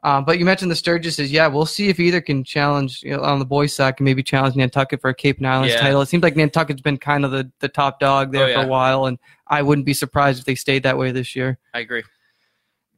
Um, 0.05 0.25
but 0.25 0.37
you 0.37 0.43
mentioned 0.43 0.69
the 0.69 0.75
Sturgises. 0.75 1.31
Yeah, 1.31 1.47
we'll 1.47 1.65
see 1.65 1.87
if 1.87 1.97
either 1.97 2.19
can 2.19 2.43
challenge 2.43 3.03
you 3.03 3.11
know, 3.15 3.23
on 3.23 3.39
the 3.39 3.45
boys' 3.45 3.73
side, 3.73 3.95
can 3.95 4.03
maybe 4.03 4.21
challenge 4.21 4.53
Nantucket 4.53 4.99
for 4.99 5.09
a 5.09 5.13
Cape 5.15 5.37
and 5.37 5.47
Islands 5.47 5.73
Yeah. 5.75 5.79
title. 5.79 6.01
It 6.01 6.07
seems 6.07 6.23
like 6.23 6.35
Nantucket's 6.35 6.81
been 6.81 6.97
kind 6.97 7.23
of 7.23 7.31
the, 7.31 7.49
the 7.61 7.69
top 7.69 8.01
dog 8.01 8.33
there 8.33 8.49
Oh, 8.49 8.53
for 8.53 8.65
a 8.65 8.67
while, 8.67 9.05
and 9.05 9.17
I 9.47 9.61
wouldn't 9.61 9.85
be 9.85 9.93
surprised 9.93 10.39
if 10.39 10.45
they 10.45 10.55
stayed 10.55 10.83
that 10.83 10.97
way 10.97 11.11
this 11.13 11.37
year. 11.37 11.57
I 11.73 11.79
agree. 11.79 12.03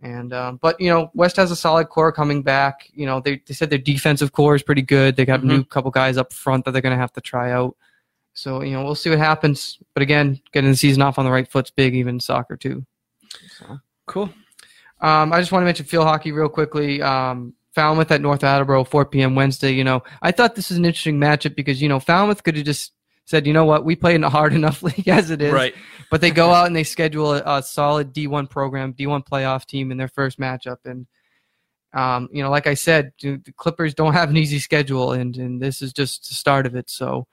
And 0.01 0.33
um, 0.33 0.57
but 0.61 0.79
you 0.79 0.89
know, 0.89 1.09
West 1.13 1.35
has 1.37 1.51
a 1.51 1.55
solid 1.55 1.89
core 1.89 2.11
coming 2.11 2.43
back. 2.43 2.89
You 2.93 3.05
know, 3.05 3.21
they 3.21 3.41
they 3.45 3.53
said 3.53 3.69
their 3.69 3.79
defensive 3.79 4.33
core 4.33 4.55
is 4.55 4.61
pretty 4.63 4.81
good. 4.81 5.15
They 5.15 5.25
got 5.25 5.41
a 5.41 5.45
new 5.45 5.63
couple 5.63 5.89
guys 5.91 6.17
up 6.17 6.31
front 6.33 6.65
that 6.65 6.71
they're 6.71 6.81
going 6.81 6.95
to 6.95 6.99
have 6.99 7.13
to 7.13 7.21
try 7.21 7.51
out. 7.51 7.75
So 8.33 8.61
you 8.61 8.71
know, 8.73 8.83
we'll 8.83 8.95
see 8.95 9.09
what 9.09 9.19
happens. 9.19 9.79
But 9.93 10.03
again, 10.03 10.39
getting 10.51 10.69
the 10.69 10.75
season 10.77 11.01
off 11.01 11.17
on 11.17 11.25
the 11.25 11.31
right 11.31 11.47
foot's 11.47 11.71
big, 11.71 11.95
even 11.95 12.19
soccer 12.19 12.57
too. 12.57 12.85
So, 13.57 13.79
Cool. 14.05 14.29
um, 15.01 15.33
I 15.33 15.39
just 15.39 15.51
want 15.51 15.61
to 15.63 15.65
mention 15.65 15.85
field 15.85 16.05
hockey 16.05 16.31
real 16.31 16.49
quickly. 16.49 17.01
Um, 17.01 17.53
Falmouth 17.73 18.11
at 18.11 18.21
North 18.21 18.43
Attleboro, 18.43 18.85
4 18.85 19.05
p.m. 19.05 19.35
Wednesday. 19.35 19.71
You 19.71 19.83
know, 19.83 20.03
I 20.21 20.31
thought 20.31 20.55
this 20.55 20.69
was 20.69 20.77
an 20.77 20.85
interesting 20.85 21.19
matchup 21.19 21.55
because 21.55 21.81
you 21.81 21.89
know 21.89 21.99
Falmouth 21.99 22.43
could 22.43 22.55
have 22.55 22.65
just 22.65 22.91
said, 23.25 23.45
you 23.47 23.53
know 23.53 23.65
what, 23.65 23.83
we 23.85 23.95
play 23.95 24.15
in 24.15 24.23
a 24.23 24.29
hard 24.29 24.53
enough 24.59 24.81
league 24.83 25.07
as 25.07 25.29
it 25.31 25.41
is, 25.41 25.51
Right. 25.51 25.75
but 26.11 26.21
they 26.21 26.31
go 26.31 26.51
out 26.51 26.67
and 26.67 26.75
they 26.75 26.83
schedule 26.83 27.33
a, 27.33 27.43
a 27.45 27.61
solid 27.63 28.13
D1 28.13 28.49
program, 28.49 28.93
D1 28.93 29.25
playoff 29.27 29.65
team 29.65 29.91
in 29.91 29.97
their 29.97 30.07
first 30.07 30.39
matchup. 30.39 30.77
And, 30.85 31.07
um, 31.93 32.29
you 32.31 32.43
know, 32.43 32.49
like 32.49 32.67
I 32.67 32.73
said, 32.73 33.13
the 33.21 33.37
the 33.37 33.51
Clippers 33.53 33.93
don't 33.93 34.13
have 34.13 34.29
an 34.29 34.37
easy 34.37 34.59
schedule, 34.59 35.13
and, 35.13 35.35
and 35.37 35.61
this 35.61 35.81
is 35.81 35.93
just 35.93 36.27
the 36.27 36.35
start 36.35 36.65
of 36.65 36.75
it. 36.75 36.89
So 36.89 37.25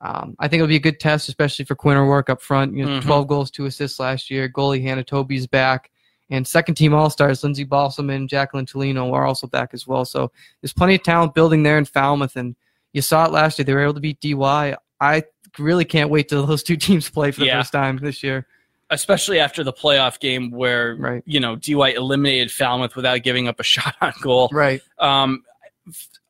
um, 0.00 0.34
I 0.38 0.48
think 0.48 0.60
it'll 0.60 0.68
be 0.68 0.76
a 0.76 0.80
good 0.80 1.00
test, 1.00 1.28
especially 1.28 1.64
for 1.64 1.74
Quinter 1.74 2.06
work 2.06 2.28
up 2.30 2.40
front. 2.42 2.74
You 2.76 2.84
know, 2.84 2.98
Mhm. 3.00 3.02
12 3.04 3.26
goals, 3.28 3.50
two 3.50 3.66
assists 3.66 3.98
last 4.00 4.30
year. 4.30 4.48
Goalie 4.48 4.82
Hannah 4.82 5.02
Toby's 5.04 5.46
back. 5.46 5.90
And 6.30 6.46
second 6.46 6.74
team 6.74 6.92
All 6.94 7.08
Stars, 7.10 7.42
Lindsey 7.42 7.64
Balsam 7.64 8.10
and 8.10 8.28
Jacqueline 8.28 8.66
Tolino 8.66 9.12
are 9.14 9.24
also 9.24 9.46
back 9.46 9.70
as 9.72 9.86
well. 9.86 10.04
So 10.04 10.30
there's 10.60 10.74
plenty 10.74 10.94
of 10.96 11.02
talent 11.02 11.34
building 11.34 11.62
there 11.62 11.78
in 11.78 11.84
Falmouth. 11.86 12.36
And 12.36 12.54
you 12.92 13.00
saw 13.02 13.24
it 13.24 13.32
last 13.32 13.58
year. 13.58 13.64
They 13.64 13.72
were 13.72 13.82
able 13.82 13.94
to 13.94 14.00
beat 14.00 14.20
DY. 14.20 14.76
I 15.00 15.22
really 15.58 15.84
can't 15.84 16.10
wait 16.10 16.28
till 16.28 16.44
those 16.46 16.62
two 16.62 16.76
teams 16.86 17.08
play 17.08 17.30
for 17.30 17.40
the 17.40 17.46
Yeah. 17.46 17.60
first 17.60 17.72
time 17.72 17.98
this 17.98 18.22
year. 18.22 18.46
Especially 18.90 19.38
after 19.38 19.62
the 19.62 19.72
playoff 19.72 20.18
game 20.18 20.50
where 20.50 20.96
Right. 20.96 21.22
you 21.26 21.40
know 21.40 21.56
DY 21.56 21.90
eliminated 21.90 22.50
Falmouth 22.50 22.96
without 22.96 23.22
giving 23.22 23.46
up 23.48 23.60
a 23.60 23.62
shot 23.74 23.94
on 24.00 24.12
goal. 24.22 24.48
Right. 24.52 24.80
Um, 24.98 25.42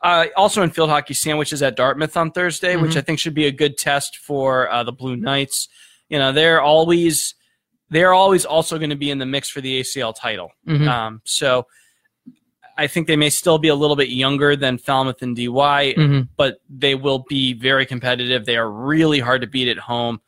uh, 0.03 0.27
also 0.37 0.63
in 0.63 0.71
field 0.71 0.91
hockey, 0.91 1.15
sandwiches 1.15 1.63
at 1.63 1.77
Dartmouth 1.77 2.17
on 2.17 2.31
Thursday, 2.31 2.77
which 2.77 2.93
Mhm. 2.93 2.97
I 2.99 3.01
think 3.01 3.19
should 3.19 3.35
be 3.35 3.47
a 3.47 3.53
good 3.53 3.77
test 3.77 4.17
for 4.19 4.71
uh, 4.71 4.83
the 4.85 4.93
Blue 4.93 5.17
Knights. 5.17 5.69
You 6.09 6.19
know, 6.19 6.33
they're 6.33 6.61
always 6.61 7.35
they're 7.91 8.13
always 8.13 8.45
also 8.45 8.77
going 8.77 8.91
to 8.91 8.97
be 8.97 9.11
in 9.11 9.19
the 9.19 9.25
mix 9.25 9.49
for 9.49 9.61
the 9.63 9.81
ACL 9.81 10.13
title. 10.13 10.51
Mhm. 10.69 10.87
Um, 10.87 11.23
so 11.25 11.67
I 12.79 12.87
think 12.87 13.07
they 13.09 13.17
may 13.17 13.29
still 13.31 13.59
be 13.59 13.69
a 13.69 13.75
little 13.75 13.97
bit 13.97 14.09
younger 14.09 14.55
than 14.57 14.79
Falmouth 14.79 15.21
and 15.21 15.37
DY, 15.37 15.95
Mhm. 15.99 16.29
but 16.37 16.61
they 16.71 16.95
will 16.95 17.25
be 17.29 17.53
very 17.53 17.85
competitive. 17.85 18.47
They 18.47 18.57
are 18.57 18.71
really 18.71 19.19
hard 19.21 19.41
to 19.43 19.47
beat 19.49 19.69
at 19.69 19.79
home. 19.79 20.21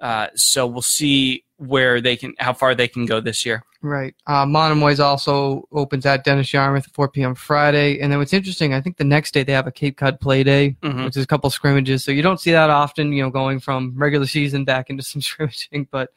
Uh, 0.00 0.28
so 0.34 0.66
we'll 0.66 0.80
see 0.82 1.44
where 1.58 2.00
they 2.00 2.16
can, 2.16 2.32
how 2.38 2.52
far 2.54 2.74
they 2.74 2.88
can 2.88 3.04
go 3.04 3.20
this 3.20 3.44
year. 3.44 3.62
Right. 3.82 4.14
Uh, 4.26 4.46
Monomoy's 4.46 5.00
also 5.00 5.68
opens 5.70 6.06
at 6.06 6.24
Dennis 6.24 6.52
Yarmouth 6.52 6.86
at 6.88 6.94
4 6.94 7.08
p.m. 7.08 7.34
Friday. 7.34 7.98
And 8.00 8.10
then 8.10 8.18
what's 8.18 8.32
interesting, 8.32 8.72
I 8.74 8.80
think 8.80 8.96
the 8.96 9.04
next 9.04 9.34
day 9.34 9.42
they 9.42 9.52
have 9.52 9.66
a 9.66 9.72
Cape 9.72 9.96
Cod 9.96 10.18
play 10.20 10.42
day, 10.42 10.76
Mhm. 10.82 11.04
which 11.04 11.16
is 11.16 11.24
a 11.24 11.26
couple 11.26 11.50
scrimmages. 11.50 12.04
So 12.04 12.10
you 12.12 12.22
don't 12.22 12.40
see 12.40 12.52
that 12.52 12.70
often, 12.70 13.12
you 13.12 13.22
know, 13.22 13.30
going 13.30 13.60
from 13.60 13.92
regular 13.96 14.26
season 14.26 14.64
back 14.64 14.88
into 14.88 15.02
some 15.02 15.20
scrimmaging. 15.28 15.88
But 15.90 16.10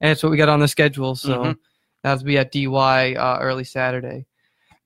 and 0.00 0.10
it's 0.12 0.22
what 0.22 0.30
we 0.30 0.36
got 0.38 0.48
on 0.48 0.60
the 0.60 0.68
schedule. 0.68 1.14
So 1.16 1.44
Mhm. 1.44 1.56
that'll 2.02 2.24
be 2.24 2.38
at 2.38 2.52
DY 2.52 3.14
uh, 3.14 3.38
early 3.40 3.64
Saturday. 3.64 4.26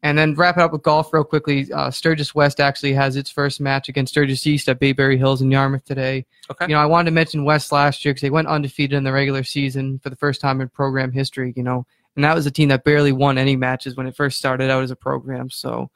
And 0.02 0.16
then 0.16 0.34
wrap 0.34 0.56
it 0.56 0.62
up 0.62 0.72
with 0.72 0.82
golf 0.82 1.12
real 1.12 1.24
quickly. 1.24 1.70
Uh, 1.70 1.90
Sturgis 1.90 2.34
West 2.34 2.58
actually 2.58 2.94
has 2.94 3.16
its 3.16 3.30
first 3.30 3.60
match 3.60 3.90
against 3.90 4.12
Sturgis 4.14 4.46
East 4.46 4.66
at 4.70 4.80
Bayberry 4.80 5.18
Hills 5.18 5.42
in 5.42 5.50
Yarmouth 5.50 5.84
today. 5.84 6.24
Okay. 6.50 6.64
You 6.68 6.74
know, 6.74 6.80
I 6.80 6.86
wanted 6.86 7.10
to 7.10 7.10
mention 7.10 7.44
West 7.44 7.70
last 7.70 8.02
year 8.02 8.14
because 8.14 8.22
they 8.22 8.30
went 8.30 8.48
undefeated 8.48 8.96
in 8.96 9.04
the 9.04 9.12
regular 9.12 9.42
season 9.44 9.98
for 9.98 10.08
the 10.08 10.16
first 10.16 10.40
time 10.40 10.62
in 10.62 10.70
program 10.70 11.12
history. 11.12 11.52
You 11.54 11.62
know, 11.62 11.86
and 12.16 12.24
that 12.24 12.34
was 12.34 12.46
a 12.46 12.50
team 12.50 12.70
that 12.70 12.82
barely 12.84 13.12
won 13.12 13.36
any 13.36 13.56
matches 13.56 13.94
when 13.94 14.06
it 14.06 14.16
first 14.16 14.38
started 14.38 14.70
out 14.70 14.82
as 14.82 14.90
a 14.90 14.96
program. 14.96 15.50
So 15.50 15.90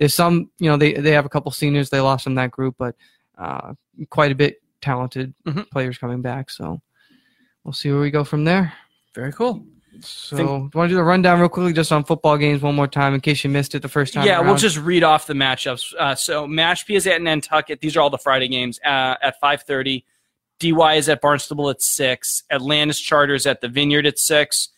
there's 0.00 0.14
some, 0.14 0.50
you 0.58 0.68
know, 0.68 0.76
they 0.76 0.94
they 0.94 1.12
have 1.12 1.24
a 1.24 1.28
couple 1.28 1.52
seniors 1.52 1.90
they 1.90 2.00
lost 2.00 2.24
from 2.24 2.34
that 2.34 2.50
group, 2.50 2.74
but 2.76 2.96
uh, 3.38 3.74
quite 4.10 4.32
a 4.32 4.34
bit 4.34 4.60
talented 4.80 5.32
Mhm. 5.46 5.70
players 5.70 5.96
coming 5.96 6.22
back. 6.22 6.50
So 6.50 6.80
we'll 7.62 7.72
see 7.72 7.92
where 7.92 8.00
we 8.00 8.10
go 8.10 8.24
from 8.24 8.42
there. 8.44 8.72
Very 9.14 9.32
cool. 9.32 9.64
So, 10.00 10.36
do 10.36 10.42
you 10.42 10.48
want 10.48 10.72
to 10.72 10.88
do 10.88 10.94
the 10.94 11.02
rundown 11.02 11.40
real 11.40 11.48
quickly 11.48 11.72
just 11.72 11.92
on 11.92 12.04
football 12.04 12.36
games 12.36 12.62
one 12.62 12.74
more 12.74 12.86
time 12.86 13.14
in 13.14 13.20
case 13.20 13.44
you 13.44 13.50
missed 13.50 13.74
it 13.74 13.82
the 13.82 13.88
first 13.88 14.14
time? 14.14 14.26
Yeah, 14.26 14.40
we'll 14.40 14.56
just 14.56 14.78
read 14.78 15.02
off 15.02 15.26
the 15.26 15.34
matchups. 15.34 15.94
Uh, 15.98 16.14
so 16.14 16.46
Mashpee 16.46 16.96
is 16.96 17.06
at 17.06 17.20
Nantucket. 17.20 17.80
These 17.80 17.96
are 17.96 18.00
all 18.00 18.10
the 18.10 18.18
Friday 18.18 18.48
games 18.48 18.80
uh, 18.84 19.16
at 19.22 19.40
5:30. 19.42 20.04
DY 20.60 20.94
is 20.94 21.08
at 21.08 21.20
Barnstable 21.20 21.68
at 21.70 21.82
six. 21.82 22.42
Atlantis 22.50 23.00
Charters 23.00 23.46
at 23.46 23.60
the 23.60 23.68
Vineyard 23.68 24.06
at 24.06 24.18
six. 24.18 24.68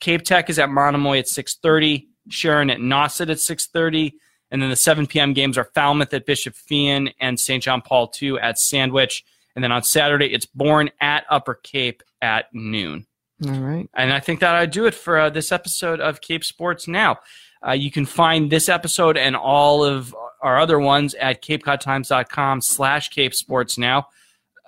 Cape 0.00 0.22
Tech 0.22 0.50
is 0.50 0.58
at 0.58 0.70
Monomoy 0.70 1.18
at 1.18 1.26
6:30. 1.26 2.06
Sharon 2.28 2.70
at 2.70 2.78
Nauset 2.78 3.30
at 3.30 3.38
6:30. 3.38 4.12
And 4.50 4.62
then 4.62 4.70
the 4.70 4.76
7 4.76 5.06
p.m. 5.06 5.32
games 5.32 5.58
are 5.58 5.70
Falmouth 5.74 6.14
at 6.14 6.24
Bishop 6.24 6.54
Feehan 6.54 7.12
and 7.20 7.38
St. 7.38 7.62
John 7.62 7.82
Paul 7.82 8.12
II 8.20 8.38
at 8.38 8.58
Sandwich. 8.58 9.24
And 9.54 9.64
then 9.64 9.72
on 9.72 9.82
Saturday, 9.82 10.26
it's 10.26 10.46
Bourne 10.46 10.90
at 11.00 11.24
Upper 11.28 11.54
Cape 11.54 12.02
at 12.22 12.46
noon. 12.52 13.06
All 13.44 13.60
right. 13.60 13.88
And 13.94 14.12
I 14.12 14.20
think 14.20 14.40
that 14.40 14.54
I 14.54 14.66
do 14.66 14.86
it 14.86 14.94
for 14.94 15.18
uh, 15.18 15.30
this 15.30 15.52
episode 15.52 16.00
of 16.00 16.20
Cape 16.20 16.44
Sports 16.44 16.88
Now. 16.88 17.18
Uh, 17.66 17.72
you 17.72 17.90
can 17.90 18.06
find 18.06 18.50
this 18.50 18.68
episode 18.68 19.16
and 19.16 19.36
all 19.36 19.84
of 19.84 20.14
our 20.40 20.58
other 20.58 20.78
ones 20.78 21.14
at 21.14 21.42
capecodtimes.com 21.42 22.60
slash 22.60 23.08
Cape 23.08 23.34
Sports 23.34 23.76
Now. 23.76 24.08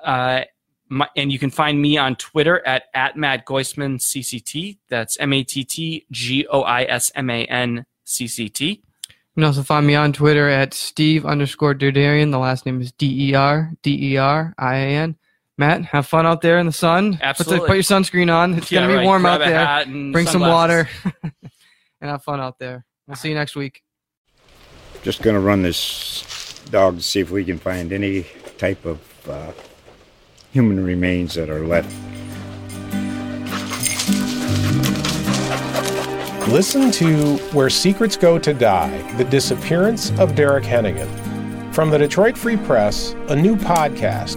Uh, 0.04 0.42
my, 0.88 1.09
and 1.16 1.31
you 1.31 1.38
can 1.38 1.50
find 1.50 1.81
me 1.81 1.98
on 1.98 2.16
Twitter 2.16 2.66
at, 2.66 2.85
at 2.94 3.16
Matt 3.16 3.46
Goisman 3.46 3.98
CCT. 3.98 4.78
That's 4.88 5.18
M 5.18 5.33
A 5.33 5.44
T 5.44 5.64
T 5.64 6.07
G 6.11 6.46
O 6.50 6.62
I 6.62 6.85
S 6.85 7.12
M 7.14 7.31
A 7.31 7.44
N 7.44 7.85
C 8.04 8.26
C 8.26 8.48
T. 8.48 8.66
You 8.68 9.14
can 9.35 9.44
also 9.44 9.62
find 9.62 9.87
me 9.87 9.94
on 9.94 10.12
Twitter 10.12 10.48
at 10.48 10.74
Steve 10.74 11.24
underscore 11.24 11.74
Derderian. 11.74 12.31
The 12.31 12.38
last 12.38 12.66
name 12.66 12.81
is 12.81 12.92
D 12.92 13.31
E 13.31 13.35
R 13.35 13.72
D 13.83 14.12
E 14.12 14.16
R 14.16 14.54
I 14.59 14.76
A 14.76 14.87
N. 14.96 15.16
Matt, 15.59 15.85
have 15.87 16.07
fun 16.07 16.25
out 16.25 16.40
there 16.40 16.59
in 16.59 16.66
the 16.66 16.73
sun. 16.73 17.12
Put, 17.14 17.18
the, 17.21 17.27
Absolutely. 17.27 17.66
put 17.66 17.75
your 17.75 17.83
sunscreen 17.83 18.33
on. 18.33 18.55
It's 18.55 18.71
Yeah, 18.71 18.81
going 18.81 18.88
to 18.90 18.94
be 18.94 18.99
right. 18.99 19.05
warm 19.05 19.23
Grab 19.23 19.40
out 19.40 19.47
a 19.47 19.51
there. 19.51 19.59
hat 19.66 19.87
and 19.88 20.12
Bring 20.12 20.27
some 20.27 20.40
water 20.40 20.88
and 21.23 21.33
have 22.01 22.23
fun 22.23 22.40
out 22.40 22.59
there. 22.61 22.85
We'll 23.09 23.16
see 23.16 23.29
you 23.31 23.35
next 23.35 23.57
week. 23.57 23.83
Just 25.03 25.23
gonna 25.23 25.40
run 25.40 25.62
this 25.62 26.61
dog 26.71 26.97
to 26.97 27.03
see 27.03 27.21
if 27.21 27.31
we 27.31 27.44
can 27.44 27.59
find 27.59 27.92
any 27.92 28.27
type 28.59 28.85
of 28.85 29.01
uh, 29.29 29.53
human 30.53 30.85
remains 30.85 31.35
that 31.35 31.49
are 31.49 31.66
left. 31.66 31.88
Listen 36.49 36.90
to 36.92 37.37
Where 37.53 37.68
Secrets 37.71 38.16
Go 38.16 38.38
to 38.38 38.53
Die 38.55 39.12
The 39.16 39.25
Disappearance 39.25 40.11
of 40.18 40.35
Derek 40.35 40.64
Hennigan. 40.64 41.09
From 41.75 41.90
the 41.90 41.99
Detroit 41.99 42.37
Free 42.37 42.57
Press, 42.57 43.12
a 43.29 43.37
new 43.37 43.55
podcast 43.57 44.37